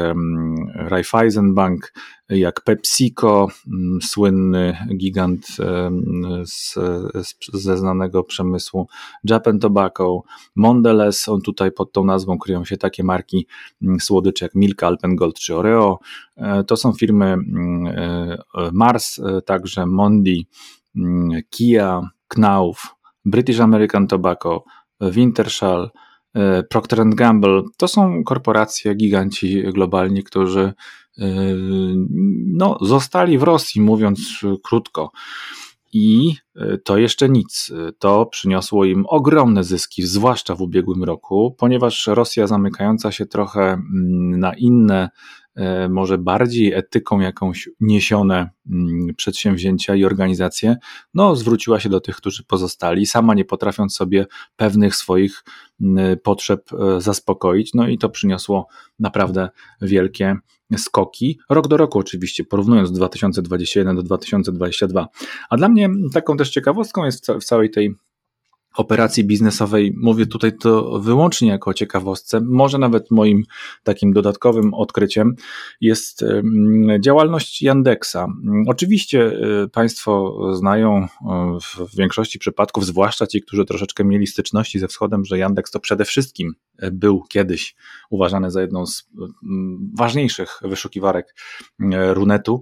[0.75, 1.93] Raiffeisenbank,
[2.29, 5.47] jak PepsiCo, mm, słynny gigant
[6.43, 6.75] z,
[7.53, 8.87] ze znanego przemysłu
[9.23, 10.23] Japan Tobacco,
[10.55, 13.47] Mondelez, on tutaj pod tą nazwą kryją się takie marki
[13.81, 15.99] mm, słodycze jak Milka, Alpengold czy Oreo.
[16.37, 18.37] E, to są firmy mm, e,
[18.73, 20.47] Mars, e, także Mondi,
[21.49, 24.63] Kia, Knauf, British American Tobacco,
[25.01, 25.89] Wintershall,
[26.69, 30.73] Procter Gamble to są korporacje, giganci globalni, którzy
[31.17, 31.25] e,
[32.47, 34.19] no, zostali w Rosji, mówiąc
[34.63, 35.11] krótko.
[35.93, 37.71] I e, to jeszcze nic.
[37.99, 44.39] To przyniosło im ogromne zyski, zwłaszcza w ubiegłym roku, ponieważ Rosja zamykająca się trochę mm,
[44.39, 45.42] na inne E,
[45.89, 50.77] może bardziej etyką jakąś niesione mm, przedsięwzięcia i organizacje,
[51.13, 55.43] no zwróciła się do tych, którzy pozostali, sama nie potrafiąc sobie pewnych swoich
[55.81, 58.67] mm, potrzeb e, zaspokoić, no i to przyniosło
[58.99, 59.49] naprawdę
[59.81, 60.35] wielkie
[60.77, 65.07] skoki, rok do roku oczywiście, porównując 2021 do 2022.
[65.49, 67.95] A dla mnie taką też ciekawostką jest w całej tej
[68.75, 73.43] operacji biznesowej, mówię tutaj to wyłącznie jako ciekawostce, może nawet moim
[73.83, 75.35] takim dodatkowym odkryciem
[75.81, 76.25] jest
[76.99, 78.27] działalność Yandexa.
[78.67, 79.31] Oczywiście
[79.63, 81.07] y, Państwo znają y,
[81.61, 86.05] w większości przypadków, zwłaszcza ci, którzy troszeczkę mieli styczności ze wschodem, że Yandex to przede
[86.05, 86.53] wszystkim
[86.91, 87.75] był kiedyś
[88.09, 89.09] uważany za jedną z
[89.97, 91.35] ważniejszych wyszukiwarek
[92.13, 92.61] Runetu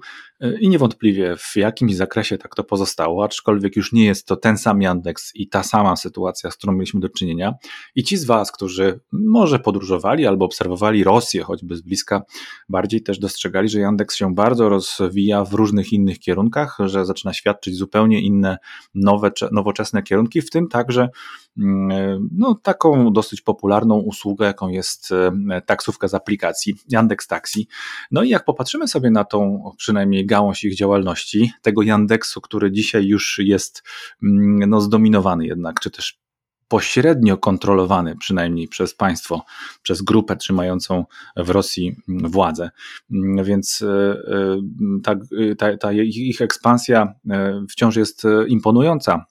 [0.60, 4.82] i niewątpliwie w jakimś zakresie tak to pozostało, aczkolwiek już nie jest to ten sam
[4.82, 7.54] Yandex i ta sama sytuacja, z którą mieliśmy do czynienia.
[7.95, 12.21] I ci z Was, którzy może podróżowali albo obserwowali Rosję choćby z bliska,
[12.69, 17.76] bardziej też dostrzegali, że Yandex się bardzo rozwija w różnych innych kierunkach, że zaczyna świadczyć
[17.76, 18.58] zupełnie inne,
[18.95, 21.10] nowe, nowoczesne kierunki, w tym także mm,
[22.32, 27.68] no, taką dosyć popularną usługę, jaką jest e, taksówka z aplikacji Yandex Taxi.
[28.12, 33.06] No i jak popatrzymy sobie na tą przynajmniej gałąź ich działalności, tego Yandexu, który dzisiaj
[33.06, 33.84] już jest
[34.24, 36.22] mm, no, zdominowany jednak, czy też
[36.68, 39.46] pośrednio kontrolowany przynajmniej przez państwo,
[39.82, 41.06] przez grupę trzymającą
[41.38, 42.70] w Rosji władzę.
[43.12, 44.62] Mm, więc e, e,
[45.04, 45.16] ta,
[45.58, 47.14] ta, ta ich ekspansja
[47.70, 49.26] wciąż jest imponująca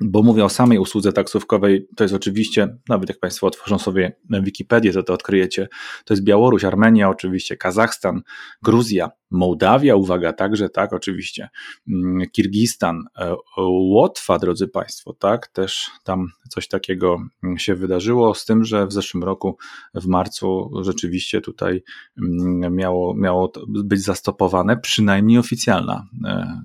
[0.00, 4.92] bo mówię o samej usłudze taksówkowej, to jest oczywiście, nawet jak Państwo otworzą sobie Wikipedię,
[4.92, 5.68] to to odkryjecie,
[6.04, 8.22] to jest Białoruś, Armenia, oczywiście Kazachstan,
[8.62, 11.48] Gruzja, Mołdawia, uwaga, także tak, oczywiście,
[11.88, 13.34] mm, Kirgistan, e,
[13.68, 18.92] Łotwa, drodzy Państwo, tak, też tam coś takiego mm, się wydarzyło, z tym, że w
[18.92, 19.58] zeszłym roku,
[19.94, 21.82] w marcu, rzeczywiście tutaj
[22.18, 26.62] mm, miało, miało być zastopowane, przynajmniej oficjalna e,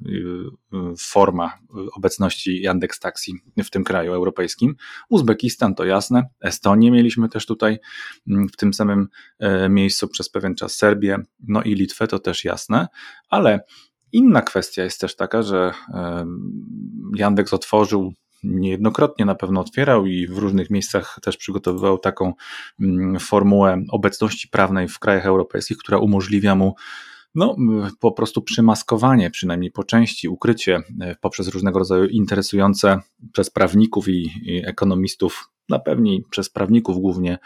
[1.00, 1.60] forma
[1.96, 4.76] obecności Yandex Taxi w tym kraju europejskim.
[5.10, 7.80] Uzbekistan to jasne, Estonię mieliśmy też tutaj
[8.28, 9.08] w tym samym
[9.40, 12.53] e, miejscu przez pewien czas, Serbię, no i Litwę to też jasne,
[13.30, 13.60] ale
[14.12, 15.74] inna kwestia jest też taka, że
[17.16, 18.14] Yandex otworzył
[18.44, 22.34] niejednokrotnie na pewno otwierał i w różnych miejscach też przygotowywał taką
[23.20, 26.76] formułę obecności prawnej w krajach europejskich, która umożliwia mu
[27.36, 27.56] no,
[28.00, 33.00] po prostu przymaskowanie, przynajmniej po części, ukrycie e, poprzez różnego rodzaju interesujące
[33.32, 34.30] przez prawników i,
[34.66, 37.38] ekonomistów na pewni przez prawników głównie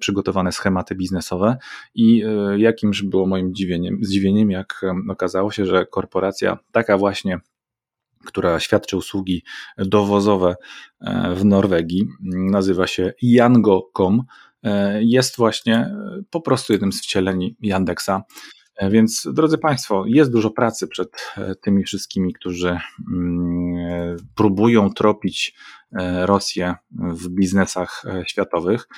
[0.00, 1.56] przygotowane schematy biznesowe
[1.94, 7.40] i e, jakimś było moim zdziwieniem, zdziwieniem, jak okazało się, że korporacja taka właśnie
[8.24, 9.42] która świadczy usługi
[9.78, 10.56] dowozowe
[11.00, 14.22] e, w Norwegii, nazywa się Yango.com,
[15.00, 15.94] jest właśnie
[16.30, 18.22] po prostu jednym z wcieleni Yandexa.
[18.76, 22.78] E, więc, drodzy Państwo, jest dużo pracy przed e, tymi wszystkimi, którzy
[23.12, 25.54] mm, e, próbują tropić
[26.22, 28.88] Rosję w biznesach światowych.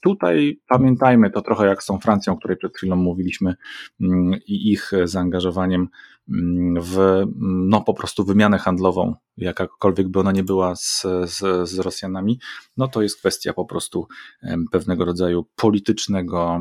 [0.00, 3.54] Tutaj pamiętajmy to trochę jak z tą Francją, o której przed chwilą mówiliśmy,
[4.00, 5.88] mm, i ich zaangażowaniem
[6.28, 7.24] mm, w
[7.68, 12.40] no, po prostu wymianę handlową, jakakolwiek by ona nie była z, z, z Rosjanami,
[12.76, 14.06] no to jest kwestia po prostu
[14.72, 16.60] pewnego rodzaju politycznego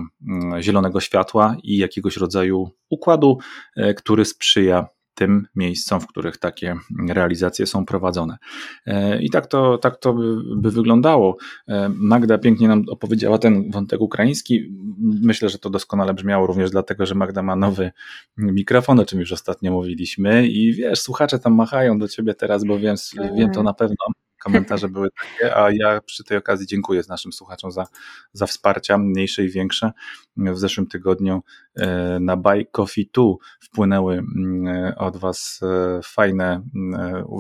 [0.60, 3.38] zielonego światła i jakiegoś rodzaju układu,
[3.76, 4.88] e, który sprzyja
[5.22, 6.76] tym miejscom, w których takie
[7.10, 8.38] realizacje są prowadzone.
[8.86, 10.14] E, I tak to, tak to
[10.56, 11.38] by, wyglądało.
[11.68, 14.74] E, Magda pięknie nam opowiedziała ten wątek ukraiński.
[15.00, 17.92] Myślę, że to doskonale brzmiało również dlatego, że Magda ma nowy
[18.38, 22.80] mikrofon, o czym już ostatnio mówiliśmy i wiesz, słuchacze tam machają do ciebie teraz, bo
[22.80, 22.96] wiem,
[23.36, 23.96] wiem to na pewno
[24.44, 27.88] komentarze były takie, a ja przy tej okazji dziękuję naszym słuchaczom za,
[28.34, 29.92] za wsparcia, mniejsze i większe.
[30.38, 31.44] W zeszłym tygodniu
[31.76, 33.24] e, na Buy Coffee 2
[33.60, 36.62] wpłynęły mm, od Was e, fajne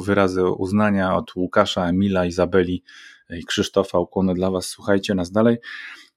[0.05, 2.83] wyrazy uznania od Łukasza, Emila, Izabeli
[3.29, 3.99] i Krzysztofa.
[3.99, 4.65] Ukłony dla Was.
[4.65, 5.57] Słuchajcie nas dalej.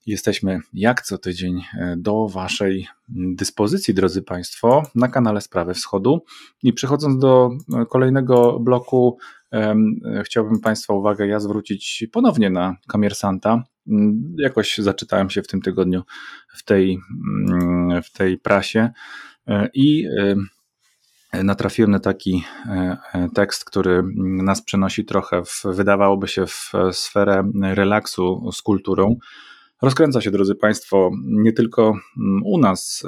[0.06, 6.24] Jesteśmy jak co tydzień e, do Waszej dyspozycji, drodzy Państwo, na kanale Sprawy Wschodu.
[6.62, 7.50] I przechodząc do
[7.90, 9.18] kolejnego bloku
[10.24, 13.62] Chciałbym Państwa uwagę ja zwrócić ponownie na Kamiersanta.
[13.88, 16.02] Mm, jakoś zaczytałem się w tym tygodniu
[16.56, 16.98] w tej,
[17.50, 18.90] mm, w tej prasie
[19.48, 20.08] e, i
[21.42, 27.50] natrafiłem na taki e, e, tekst, który nas przenosi trochę, w, wydawałoby się, w sferę
[27.62, 29.16] relaksu z kulturą.
[29.82, 33.02] Rozkręca się, drodzy Państwo, nie tylko mm, u nas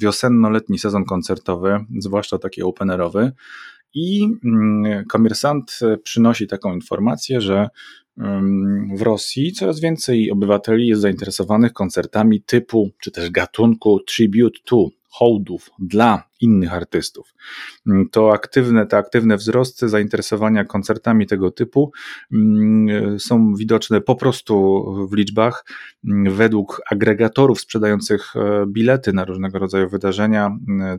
[0.00, 3.32] wiosenno-letni sezon koncertowy, zwłaszcza taki openerowy,
[3.94, 7.68] i mm, komersant e, przynosi taką informację, że
[8.18, 14.88] mm, w Rosji coraz więcej obywateli jest zainteresowanych koncertami typu, czy też gatunku tribute to,
[15.08, 17.34] hołdów dla innych artystów.
[17.86, 21.92] Mm, to aktywne, te aktywne wzrosty zainteresowania koncertami tego typu
[22.32, 25.64] mm, są widoczne po prostu w liczbach.
[26.04, 30.98] Mm, według agregatorów sprzedających e, bilety na różnego rodzaju wydarzenia, e,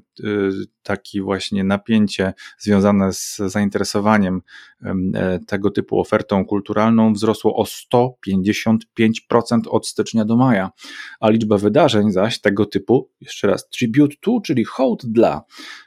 [0.84, 4.42] takie właśnie napięcie związane z zainteresowaniem
[4.84, 10.72] e, tego typu ofertą kulturalną wzrosło o 155% od stycznia do maja,
[11.20, 15.31] a liczba wydarzeń zaś tego typu, jeszcze raz, tribute to, czyli hołd dla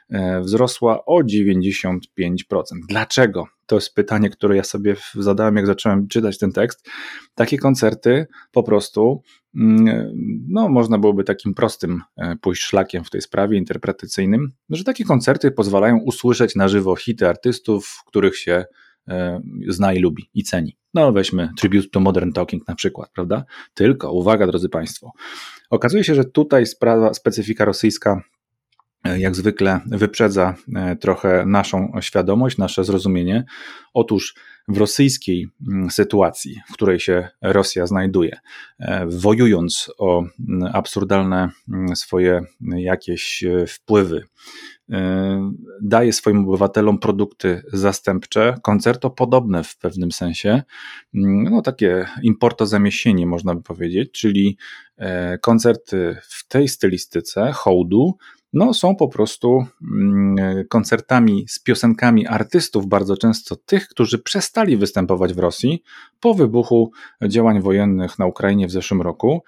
[0.09, 1.99] E, wzrosła o 95%.
[2.89, 3.47] Dlaczego?
[3.65, 6.89] To jest pytanie, które ja sobie zadałem, jak zacząłem czytać ten tekst.
[7.35, 9.21] Takie koncerty po prostu,
[9.55, 10.13] mm,
[10.49, 15.51] no, można byłoby takim prostym e, pójść szlakiem w tej sprawie interpretacyjnym, że takie koncerty
[15.51, 18.65] pozwalają usłyszeć na żywo hity artystów, których się
[19.07, 20.77] e, zna i lubi i ceni.
[20.93, 23.45] No, weźmy Tribute to Modern Talking na przykład, prawda?
[23.73, 25.11] Tylko, uwaga, drodzy Państwo,
[25.69, 28.21] okazuje się, że tutaj sprawa, specyfika rosyjska
[29.17, 33.45] jak zwykle wyprzedza e, trochę naszą świadomość, nasze zrozumienie.
[33.93, 34.35] Otóż
[34.67, 38.39] w rosyjskiej mm, sytuacji, w której się Rosja znajduje,
[38.79, 44.23] e, wojując o mm, absurdalne mm, swoje jakieś e, wpływy,
[45.81, 50.63] daje swoim obywatelom produkty zastępcze, koncertopodobne w pewnym sensie,
[51.13, 54.57] no takie importozamiesienie można by powiedzieć, czyli
[55.41, 58.17] koncerty w tej stylistyce hołdu
[58.55, 65.33] no, są po prostu mm, koncertami z piosenkami artystów, bardzo często tych, którzy przestali występować
[65.33, 65.83] w Rosji
[66.19, 66.91] po wybuchu
[67.27, 69.43] działań wojennych na Ukrainie w zeszłym roku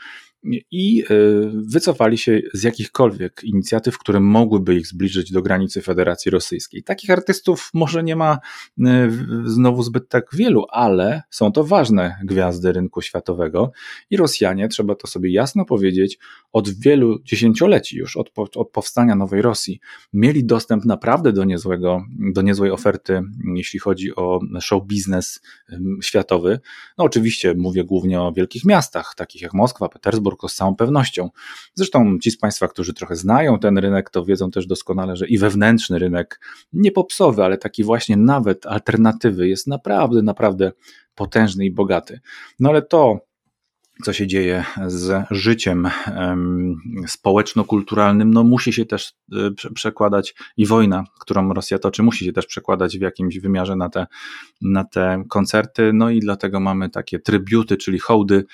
[0.72, 1.06] i e,
[1.54, 6.84] wycofali się z jakichkolwiek inicjatyw, które mogłyby ich zbliżyć do granicy Federacji Rosyjskiej.
[6.84, 8.40] Takich artystów może nie ma
[8.86, 9.10] e,
[9.46, 13.72] znowu zbyt tak wielu, ale są to ważne gwiazdy rynku światowego
[14.10, 16.18] i Rosjanie, trzeba to sobie jasno powiedzieć,
[16.52, 19.80] od wielu dziesięcioleci już, od, od powstania Nowej Rosji,
[20.14, 23.22] mieli dostęp naprawdę do, niezłego, do niezłej oferty,
[23.56, 25.42] jeśli chodzi o show biznes
[26.02, 26.60] światowy.
[26.98, 31.30] No oczywiście mówię głównie o wielkich miastach, takich jak Moskwa, Petersburg, z całą pewnością.
[31.76, 35.38] Zresztą ci z Państwa, którzy trochę znają ten rynek, to wiedzą też doskonale, że i
[35.38, 36.40] wewnętrzny rynek,
[36.74, 40.72] nie popsowy, ale taki właśnie nawet alternatywy, jest naprawdę, naprawdę
[41.16, 42.20] potężny i bogaty.
[42.60, 43.28] No ale to,
[44.04, 45.90] co się dzieje z życiem
[47.08, 52.46] społeczno-kulturalnym, no musi się też e, przekładać i wojna, którą Rosja toczy, musi się też
[52.46, 54.08] przekładać w jakimś wymiarze na te,
[54.62, 55.92] na te koncerty.
[55.94, 58.46] No i dlatego mamy takie trybiuty, czyli hołdy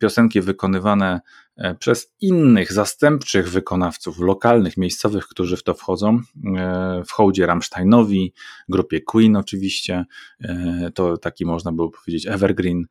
[0.00, 1.20] piosenki wykonywane
[1.56, 6.20] e, przez innych zastępczych wykonawców lokalnych, miejscowych, którzy w to wchodzą.
[6.56, 8.32] E, w hołdzie Rammsteinowi,
[8.68, 10.04] grupie Queen oczywiście,
[10.94, 12.86] to taki można było powiedzieć evergreen.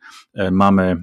[0.51, 0.97] Mamy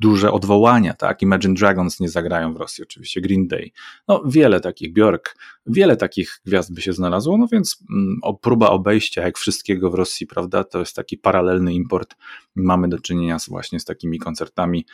[0.00, 1.22] duże odwołania, tak?
[1.22, 3.70] Imagine Dragons nie zagrają w Rosji, oczywiście Green Day.
[4.08, 5.36] No, wiele takich, Björk,
[5.66, 9.94] wiele takich gwiazd by się znalazło, no więc mm, o, próba obejścia jak wszystkiego w
[9.94, 12.16] Rosji, prawda, to jest taki paralelny import.
[12.56, 14.86] Mamy do czynienia z, właśnie z takimi koncertami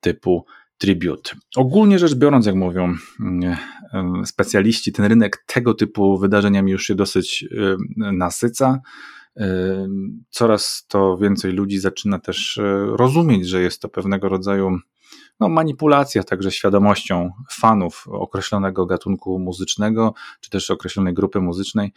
[0.00, 0.44] typu
[0.78, 1.30] tribute.
[1.56, 3.56] Ogólnie rzecz biorąc, jak mówią mm,
[3.92, 8.80] e, specjaliści, ten rynek tego typu wydarzeniami już się dosyć e, nasyca
[10.30, 14.78] coraz to więcej ludzi zaczyna też e, rozumieć, że jest to pewnego rodzaju
[15.40, 21.92] no, manipulacja także świadomością fanów określonego gatunku muzycznego, czy też określonej grupy muzycznej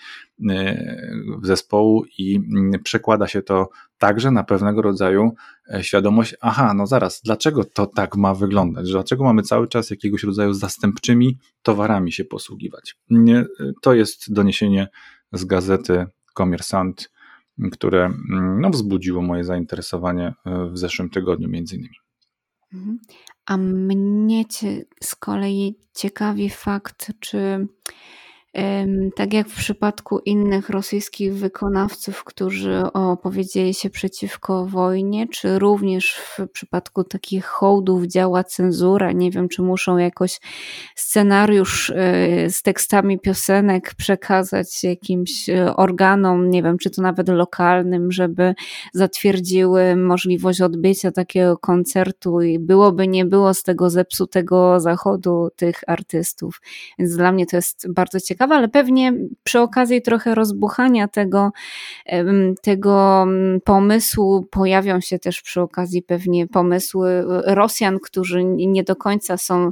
[0.49, 1.11] e,
[1.43, 5.31] zespołu i mm, przekłada się to także na pewnego rodzaju
[5.73, 8.91] e, świadomość, aha, no zaraz, dlaczego to tak ma wyglądać?
[8.91, 12.95] Dlaczego mamy cały czas jakiegoś rodzaju zastępczymi towarami się posługiwać?
[13.81, 14.87] To jest doniesienie
[15.33, 17.09] z gazety Komersant
[17.69, 21.95] które mm, no, wzbudziło moje zainteresowanie e, w zeszłym tygodniu między innymi.
[22.73, 22.99] Mhm.
[23.45, 24.45] A mnie
[25.03, 27.67] z kolei ciekawi fakt, czy
[29.15, 36.47] tak jak w przypadku innych rosyjskich wykonawców, którzy opowiedzieli się przeciwko wojnie, czy również w
[36.53, 39.11] przypadku takich hołdów działa cenzura?
[39.11, 40.39] Nie wiem, czy muszą jakoś
[40.95, 48.11] scenariusz e, z tekstami piosenek przekazać jakimś e, organom, nie wiem, czy to nawet lokalnym,
[48.11, 48.53] żeby
[48.93, 56.61] zatwierdziły możliwość odbycia takiego koncertu i byłoby nie było z tego zepsutego zachodu tych artystów.
[56.99, 59.13] Więc dla mnie to jest bardzo ciekawe ciekawa, ale pewnie
[59.43, 61.51] przy okazji trochę rozbuchania tego,
[62.61, 63.25] tego
[63.63, 69.71] pomysłu pojawią się też przy okazji pewnie pomysły Rosjan, którzy nie do końca są,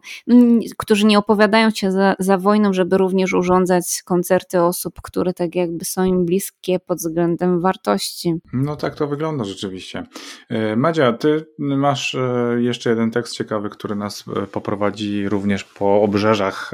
[0.78, 5.86] którzy nie opowiadają się za, za wojną, żeby również urządzać koncerty osób, które tak jakby
[5.86, 8.36] są im bliskie pod względem wartości.
[8.54, 10.04] No tak to wygląda rzeczywiście.
[10.50, 16.02] E, Madzia, ty masz e, jeszcze jeden tekst ciekawy, który nas e, poprowadzi również po
[16.02, 16.72] obrzeżach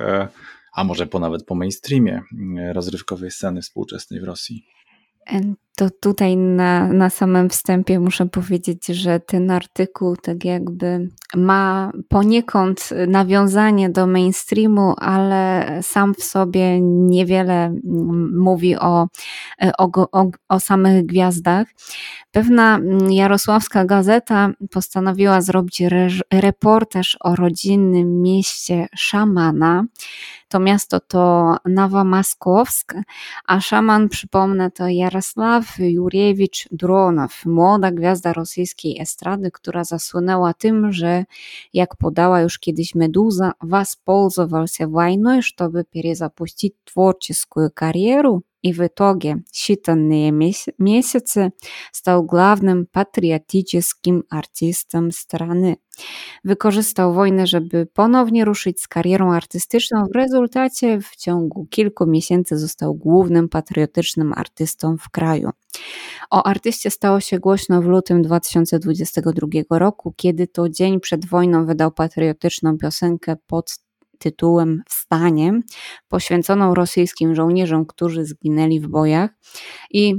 [0.75, 4.65] a może po nawet po mainstreamie mm, rozrywkowej sceny współczesnej w Rosji.
[5.75, 12.89] To tutaj na, na samym wstępie muszę powiedzieć, że ten artykuł tak jakby ma poniekąd
[13.07, 17.75] nawiązanie do mainstreamu, ale sam w sobie niewiele
[18.33, 19.07] mówi o,
[19.77, 21.67] o, o, o samych gwiazdach.
[22.31, 29.85] Pewna jarosławska gazeta postanowiła zrobić re, reportaż o rodzinnym mieście szamana.
[30.47, 32.93] To miasto to Nowa Maskowsk,
[33.45, 41.24] a szaman, przypomnę, to Jarosław Jurewicz Dronow, młoda gwiazda rosyjskiej estrady, która zasłynęła tym, że
[41.72, 50.30] jak podała już kiedyś Meduza, воспользовался войной, чтобы перезапустить творческую карьеру и в итоге считанные
[50.30, 51.52] месяцы
[51.92, 55.76] стал главным patriotycznym artystą strony.
[56.44, 60.06] Wykorzystał wojnę, żeby ponownie ruszyć z karierą artystyczną.
[60.14, 65.50] W rezultacie w ciągu kilku miesięcy został głównym patriotycznym artystą w kraju.
[66.30, 71.90] O artyście stało się głośno w lutym 2022 roku, kiedy to dzień przed wojną wydał
[71.90, 73.78] patriotyczną piosenkę pod
[74.19, 75.59] tytułem Wstanie,
[76.07, 79.29] poświęconą rosyjskim żołnierzom, którzy zginęli w bojach.
[79.91, 80.15] I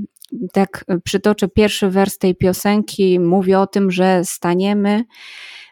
[0.52, 5.04] tak przytoczę pierwszy wers tej piosenki, mówi o tym, że staniemy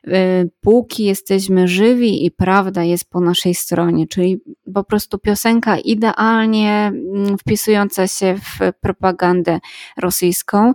[0.09, 4.41] Y, póki jesteśmy żywi i prawda jest po naszej stronie, czyli
[4.75, 9.59] po prostu piosenka idealnie mm, wpisująca się w propagandę
[9.97, 10.73] rosyjską,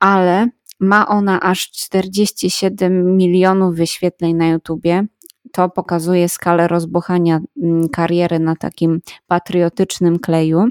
[0.00, 0.46] ale
[0.80, 5.06] ma ona aż 47 milionów wyświetleń na YouTubie.
[5.52, 10.68] To pokazuje skalę rozbuchania mm, kariery na takim patriotycznym kleju.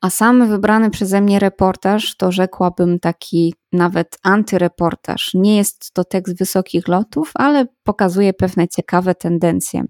[0.00, 5.34] A sam wybrany przeze mnie reportaż to rzekłabym taki nawet antyreportaż.
[5.34, 9.84] Nie jest to tekst wysokich lotów, ale pokazuje pewne ciekawe tendencje.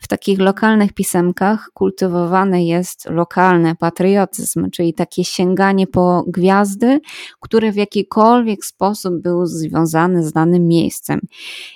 [0.00, 7.00] W takich lokalnych pisemkach kultywowany jest lokalny patriotyzm, czyli takie sięganie po gwiazdy,
[7.40, 11.20] które w jakikolwiek sposób był związany z danym miejscem.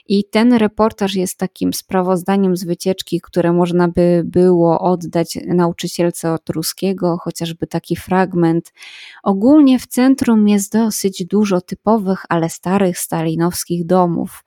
[0.09, 6.51] I ten reportaż jest takim sprawozdaniem z wycieczki, które można by było oddać nauczycielce od
[6.51, 8.73] ruskiego, chociażby taki fragment.
[9.23, 14.45] Ogólnie w centrum jest dosyć dużo typowych, ale starych stalinowskich domów.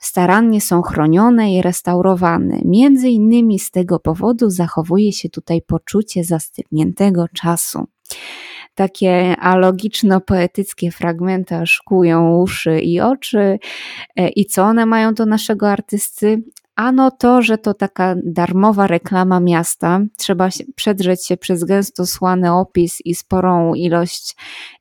[0.00, 2.60] Starannie są chronione i restaurowane.
[2.64, 7.86] Między innymi z tego powodu zachowuje się tutaj poczucie zastygniętego czasu
[8.74, 11.80] takie alogiczno-poetyckie fragmenty aż
[12.42, 13.58] uszy i oczy.
[14.16, 16.42] E, I co one mają do naszego artysty?
[16.80, 20.00] Ano to, że to taka darmowa reklama miasta.
[20.16, 24.36] Trzeba przedrzeć się przez gęsto słany opis i sporą ilość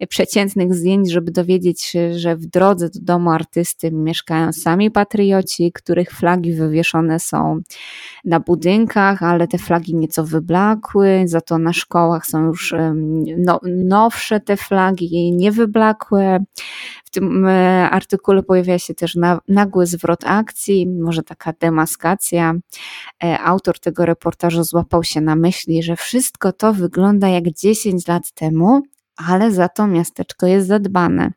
[0.09, 6.11] przeciętnych zdjęć, żeby dowiedzieć się, że w drodze do domu artysty mieszkają sami patrioci, których
[6.11, 7.61] flagi wywieszone są
[8.25, 12.73] na budynkach, ale te flagi nieco wyblakły, za to na szkołach są już
[13.37, 16.39] no, nowsze te flagi, niewyblakłe.
[17.05, 21.53] W tym e, artykule pojawia się też nagły zwrot akcji, może taka
[21.89, 22.53] demaskacja.
[23.23, 28.31] E, autor tego reportażu złapał się na myśli, że wszystko to wygląda jak 10 lat
[28.31, 28.81] temu,
[29.17, 31.31] ale za to miasteczko jest zadbane.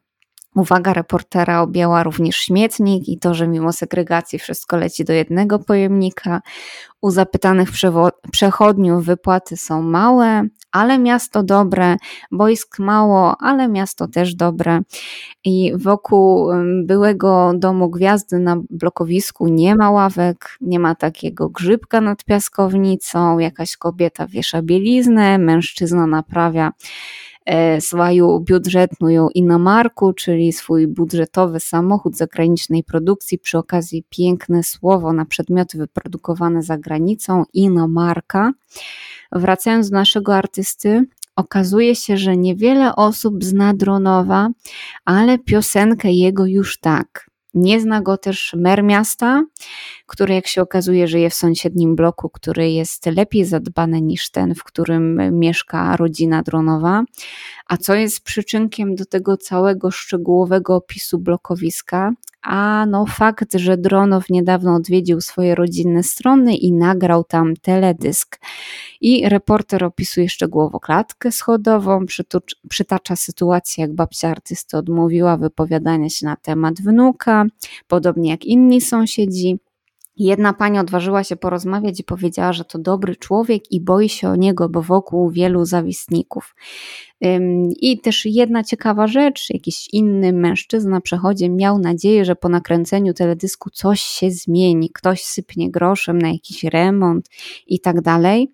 [0.54, 6.40] Uwaga reportera objęła również śmietnik i to, że mimo segregacji wszystko leci do jednego pojemnika.
[7.00, 7.68] U zapytanych
[8.32, 10.42] przechodniów wypłaty są małe,
[10.72, 11.96] ale miasto dobre,
[12.30, 14.80] boisk mało, ale miasto też dobre.
[15.44, 16.48] I wokół
[16.84, 23.76] byłego domu gwiazdy na blokowisku nie ma ławek, nie ma takiego grzybka nad piaskownicą, jakaś
[23.76, 26.72] kobieta wiesza bieliznę, mężczyzna naprawia
[27.46, 33.38] E, swoją budżetną inomarku, czyli swój budżetowy samochód zagranicznej produkcji.
[33.38, 38.52] Przy okazji piękne słowo na przedmioty wyprodukowane za granicą, inomarka.
[39.32, 41.04] Wracając do naszego artysty,
[41.36, 44.48] okazuje się, że niewiele osób zna Dronowa,
[45.04, 47.31] ale piosenkę jego już tak.
[47.54, 49.44] Nie zna go też mer miasta,
[50.06, 54.64] który jak się okazuje żyje w sąsiednim bloku, który jest lepiej zadbany niż ten, w
[54.64, 57.04] którym mieszka rodzina dronowa.
[57.66, 62.12] A co jest przyczynkiem do tego całego szczegółowego opisu blokowiska?
[62.42, 68.40] A no fakt, że Dronow niedawno odwiedził swoje rodzinne strony i nagrał tam teledysk.
[69.00, 72.04] I reporter opisuje szczegółowo klatkę schodową,
[72.68, 77.44] przytacza sytuację, jak babcia artysty odmówiła wypowiadania się na temat wnuka,
[77.88, 79.58] podobnie jak inni sąsiedzi.
[80.16, 84.36] Jedna pani odważyła się porozmawiać i powiedziała, że to dobry człowiek i boi się o
[84.36, 86.54] niego, bo wokół wielu zawistników.
[87.80, 93.14] I też jedna ciekawa rzecz, jakiś inny mężczyzna na przechodzie miał nadzieję, że po nakręceniu
[93.14, 97.28] teledysku coś się zmieni, ktoś sypnie groszem na jakiś remont
[97.66, 98.52] i tak dalej.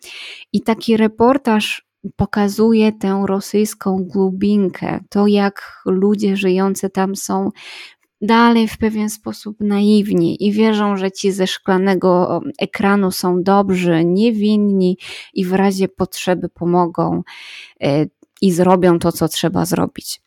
[0.53, 7.51] I taki reportaż pokazuje tę rosyjską glubinkę, to jak ludzie żyjący tam są
[8.21, 14.99] dalej w pewien sposób naiwni i wierzą, że ci ze szklanego ekranu są dobrzy, niewinni
[15.35, 17.23] i w razie potrzeby pomogą
[17.83, 18.07] e,
[18.43, 20.21] i zrobią to, co trzeba zrobić.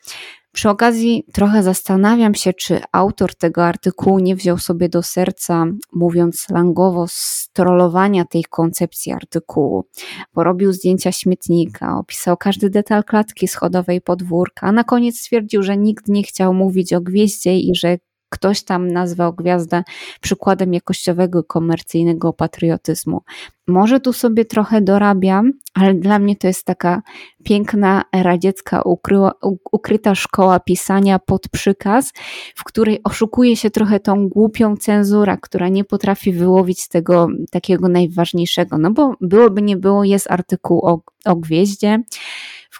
[0.54, 6.40] Przy okazji trochę zastanawiam się, czy autor tego artykułu nie wziął sobie do serca, mówiąc
[6.40, 9.86] slangowo, strolowania tej koncepcji artykułu.
[10.32, 16.08] Porobił zdjęcia śmietnika, opisał każdy detal klatki schodowej podwórka, a na koniec stwierdził, że nikt
[16.08, 17.98] nie chciał mówić o gwieździe i że
[18.42, 19.84] ktoś tam nazwał gwiazdę
[20.22, 23.22] przykładem jakościowego, komercyjnego patriotyzmu.
[23.68, 27.02] Może tu sobie trochę dorabiam, ale dla mnie to jest taka
[27.44, 29.32] piękna radziecka ukryła,
[29.72, 32.14] ukryta szkoła pisania pod przykaz,
[32.56, 38.78] w której oszukuje się trochę tą głupią cenzura, która nie potrafi wyłowić tego takiego najważniejszego.
[38.78, 42.04] No bo byłoby nie było, jest artykuł o, o gwieździe,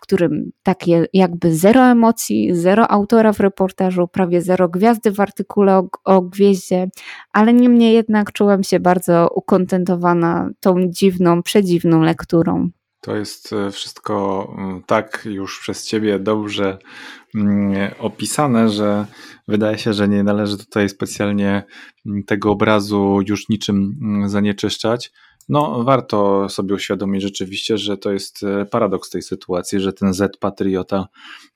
[0.02, 5.90] którym takie jakby zero emocji, zero autora w reportażu, prawie zero gwiazdy w artykule o,
[6.04, 6.88] o gwieździe,
[7.34, 12.70] ale niemniej jednak czułem się bardzo ukontentowana tą dziwną, przedziwną lekturą.
[13.02, 16.78] To jest e, wszystko mm, tak już przez ciebie dobrze
[17.36, 19.06] mm, opisane, że
[19.48, 21.64] wydaje się, że nie należy tutaj specjalnie
[22.06, 25.12] mm, tego obrazu już niczym zanieczyszczać.
[25.52, 30.38] No, warto sobie uświadomić rzeczywiście, że to jest e, paradoks tej sytuacji, że ten Z
[30.38, 31.08] patriota,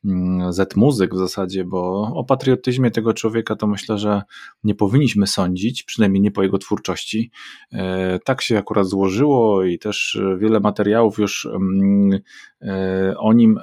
[0.05, 4.21] mm, Z muzyk w zasadzie, bo o patriotyzmie tego człowieka to myślę, że
[4.63, 7.31] nie powinniśmy sądzić, przynajmniej nie po jego twórczości.
[7.71, 12.19] E, tak się akurat złożyło i też wiele materiałów już mm,
[12.61, 13.59] e, o nim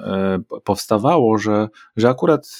[0.63, 2.59] powstawało, że, że akurat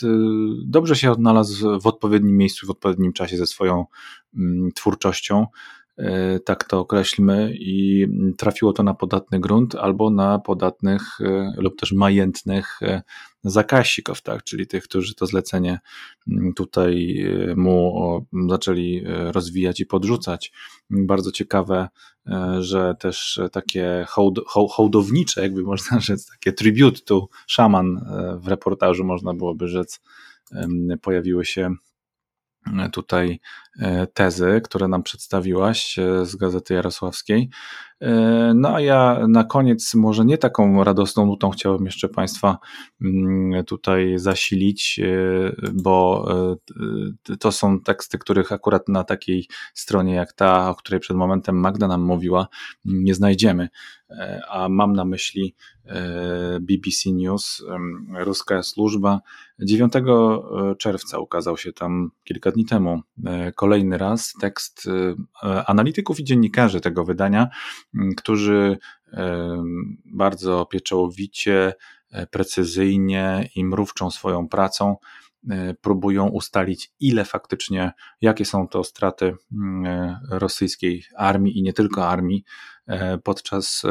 [0.66, 3.86] dobrze się odnalazł w odpowiednim miejscu, w odpowiednim czasie ze swoją
[4.36, 5.48] mm, twórczością.
[5.98, 11.80] E, tak to określmy, i trafiło to na podatny grunt albo na podatnych e, lub
[11.80, 13.02] też majętnych e,
[13.44, 15.80] zakasików, tak, czyli tych, którzy to zlecenie
[16.56, 17.26] tutaj
[17.56, 20.52] mu zaczęli rozwijać i podrzucać.
[20.90, 21.88] Bardzo ciekawe,
[22.60, 28.06] że też takie hołd, hołdownicze, jakby można rzec, takie tribute to szaman
[28.40, 30.02] w reportażu można byłoby rzec,
[31.02, 31.76] pojawiły się
[32.92, 33.40] tutaj
[33.80, 37.50] e, tezy, które nam przedstawiłaś e, z Gazety Jarosławskiej.
[38.04, 42.58] E, no a ja na koniec, może nie taką radosną nutą, chciałem jeszcze Państwa
[43.02, 45.00] mm, tutaj zasilić,
[45.74, 46.28] bo
[47.40, 51.88] to są teksty, których akurat na takiej stronie jak ta, o której przed momentem Magda
[51.88, 52.48] nam mówiła,
[52.86, 53.70] nie znajdziemy.
[54.50, 55.56] A mam na myśli
[56.62, 57.64] BBC News,
[58.14, 59.22] ruska służba.
[59.60, 59.94] 9
[60.78, 64.88] czerwca ukazał się tam kilka dni temu e, kolejny raz tekst
[65.44, 67.48] e, analityków i dziennikarzy tego wydania,
[68.18, 68.78] którzy
[70.06, 71.74] bardzo pieczołowicie,
[72.12, 74.96] e, precyzyjnie i mrówczą swoją pracą
[75.82, 77.92] próbują ustalić, ile faktycznie,
[78.22, 79.36] jakie są to straty
[80.30, 82.44] rosyjskiej armii i nie tylko armii
[82.88, 83.84] E, podczas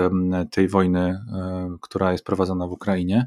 [0.51, 3.27] tej wojny, e, która jest prowadzona w Ukrainie.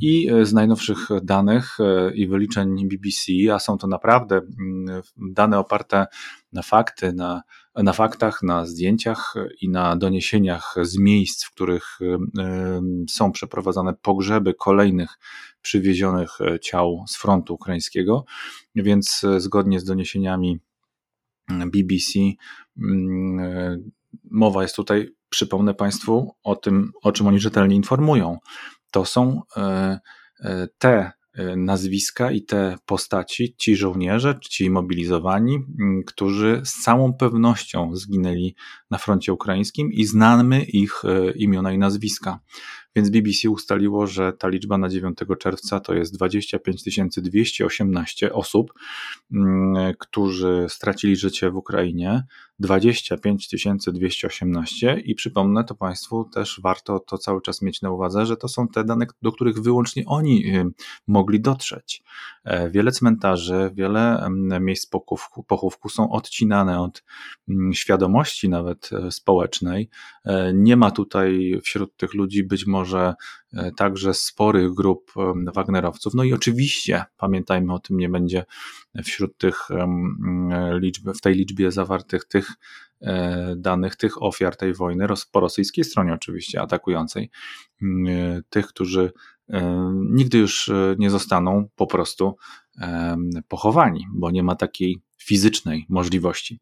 [0.00, 1.78] I e, z najnowszych danych
[2.14, 4.40] i wyliczeń BBC, a są to naprawdę
[5.16, 6.06] dane oparte
[6.52, 7.42] na fakty, na,
[7.76, 11.98] na faktach, na zdjęciach i na doniesieniach z miejsc, w których
[13.10, 15.18] są przeprowadzane pogrzeby kolejnych
[15.62, 18.24] przywiezionych ciał z frontu ukraińskiego.
[18.74, 20.60] Więc zgodnie z doniesieniami
[21.48, 22.18] BBC,
[24.30, 28.38] mowa jest tutaj, przypomnę Państwu, o tym, o czym oni rzetelnie informują.
[28.90, 30.00] To są e,
[30.40, 31.12] e, te e,
[31.56, 35.58] nazwiska i te postaci, ci żołnierze, ci mobilizowani,
[36.06, 38.54] którzy z całą pewnością zginęli
[38.90, 41.02] na froncie ukraińskim i znamy ich
[41.36, 42.40] imiona i nazwiska.
[42.96, 48.72] Więc BBC ustaliło, że ta liczba na 9 czerwca to jest 25 218 osób,
[49.98, 52.24] którzy stracili życie w Ukrainie.
[52.62, 53.48] 25
[53.92, 58.48] 218 i przypomnę to Państwu też warto to cały czas mieć na uwadze, że to
[58.48, 60.64] są te dane, do których wyłącznie oni y,
[61.06, 62.02] mogli dotrzeć.
[62.44, 64.28] E, wiele cmentarzy, wiele
[64.60, 67.04] miejsc pochówku, pochówku są odcinane od
[67.72, 69.88] świadomości nawet e, społecznej.
[70.24, 73.14] E, nie ma tutaj wśród tych ludzi być może
[73.76, 75.12] także sporych grup
[75.54, 76.14] Wagnerowców.
[76.14, 78.44] No i oczywiście, pamiętajmy o tym, nie będzie
[79.04, 79.68] wśród tych
[80.80, 82.48] liczb, w tej liczbie zawartych tych
[83.00, 87.30] e, danych, tych ofiar tej wojny, po rosyjskiej stronie oczywiście atakującej,
[88.50, 89.12] tych, którzy
[89.48, 92.36] e, nigdy już e, nie zostaną po prostu
[93.48, 96.60] pochowani, bo nie ma takiej fizycznej możliwości.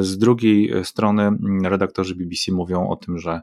[0.00, 3.40] Z drugiej strony mm, redaktorzy BBC mówią o tym, że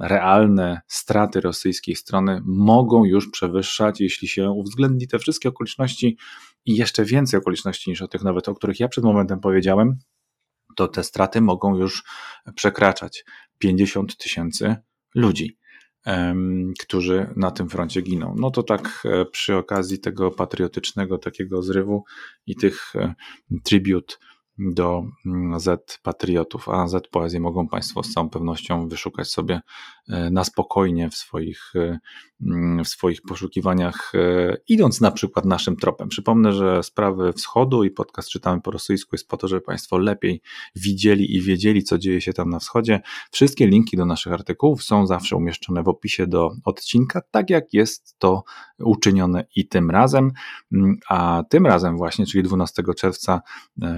[0.00, 6.16] realne straty rosyjskiej strony mogą już przewyższać, jeśli się uwzględni te wszystkie okoliczności
[6.64, 9.98] i jeszcze więcej okoliczności niż o tych nawet, o których ja przed momentem powiedziałem,
[10.76, 12.04] to te straty mogą już
[12.54, 13.24] przekraczać
[13.58, 14.76] 50 tysięcy
[15.14, 15.58] ludzi
[16.80, 18.34] którzy na tym froncie giną.
[18.38, 22.04] No to tak e, przy okazji tego patriotycznego takiego zrywu
[22.46, 23.14] i tych e,
[23.64, 24.18] tribut
[24.58, 29.60] do mm, Z Patriotów, a Z Poezji mogą Państwo z całą pewnością wyszukać sobie
[30.08, 31.98] na spokojnie w swoich, e,
[32.42, 36.08] mm, w swoich poszukiwaniach, e, idąc na przykład naszym tropem.
[36.08, 40.42] Przypomnę, że sprawy wschodu i podcast czytamy po rosyjsku jest po to, żeby Państwo lepiej
[40.76, 43.00] widzieli i wiedzieli, co dzieje się tam na wschodzie.
[43.30, 48.18] Wszystkie linki do naszych artykułów są zawsze umieszczone w opisie do odcinka, tak jak jest
[48.18, 48.44] to
[48.78, 50.32] uczynione i tym razem.
[50.72, 53.40] Mm, a tym razem właśnie, czyli 12 czerwca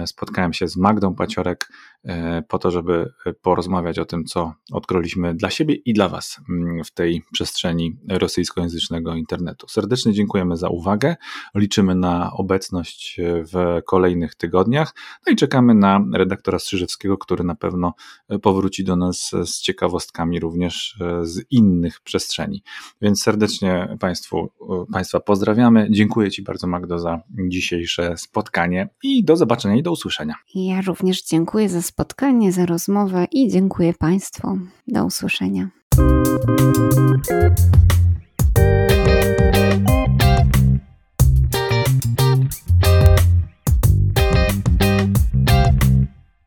[0.05, 1.69] spotkałem się z Magdą Paciorek
[2.03, 6.83] e, po to, żeby porozmawiać o tym, co odkryliśmy dla siebie i dla Was mm,
[6.83, 9.67] w tej przestrzeni rosyjskojęzycznego internetu.
[9.67, 11.15] Serdecznie dziękujemy za uwagę.
[11.55, 13.17] Liczymy na obecność
[13.53, 14.95] w kolejnych tygodniach.
[15.27, 17.93] No i czekamy na redaktora Strzyżewskiego, który na pewno
[18.41, 22.63] powróci do nas z ciekawostkami również z innych przestrzeni.
[23.01, 24.51] Więc serdecznie Państwu,
[24.91, 25.87] Państwa pozdrawiamy.
[25.91, 30.35] Dziękuję Ci bardzo, Magdo, za dzisiejsze spotkanie i do zobaczenia i do usłyszenia.
[30.55, 34.59] Ja również dziękuję za spotkanie, za rozmowę i dziękuję Państwu.
[34.87, 35.69] Do usłyszenia.
[35.95, 37.75] Thank you.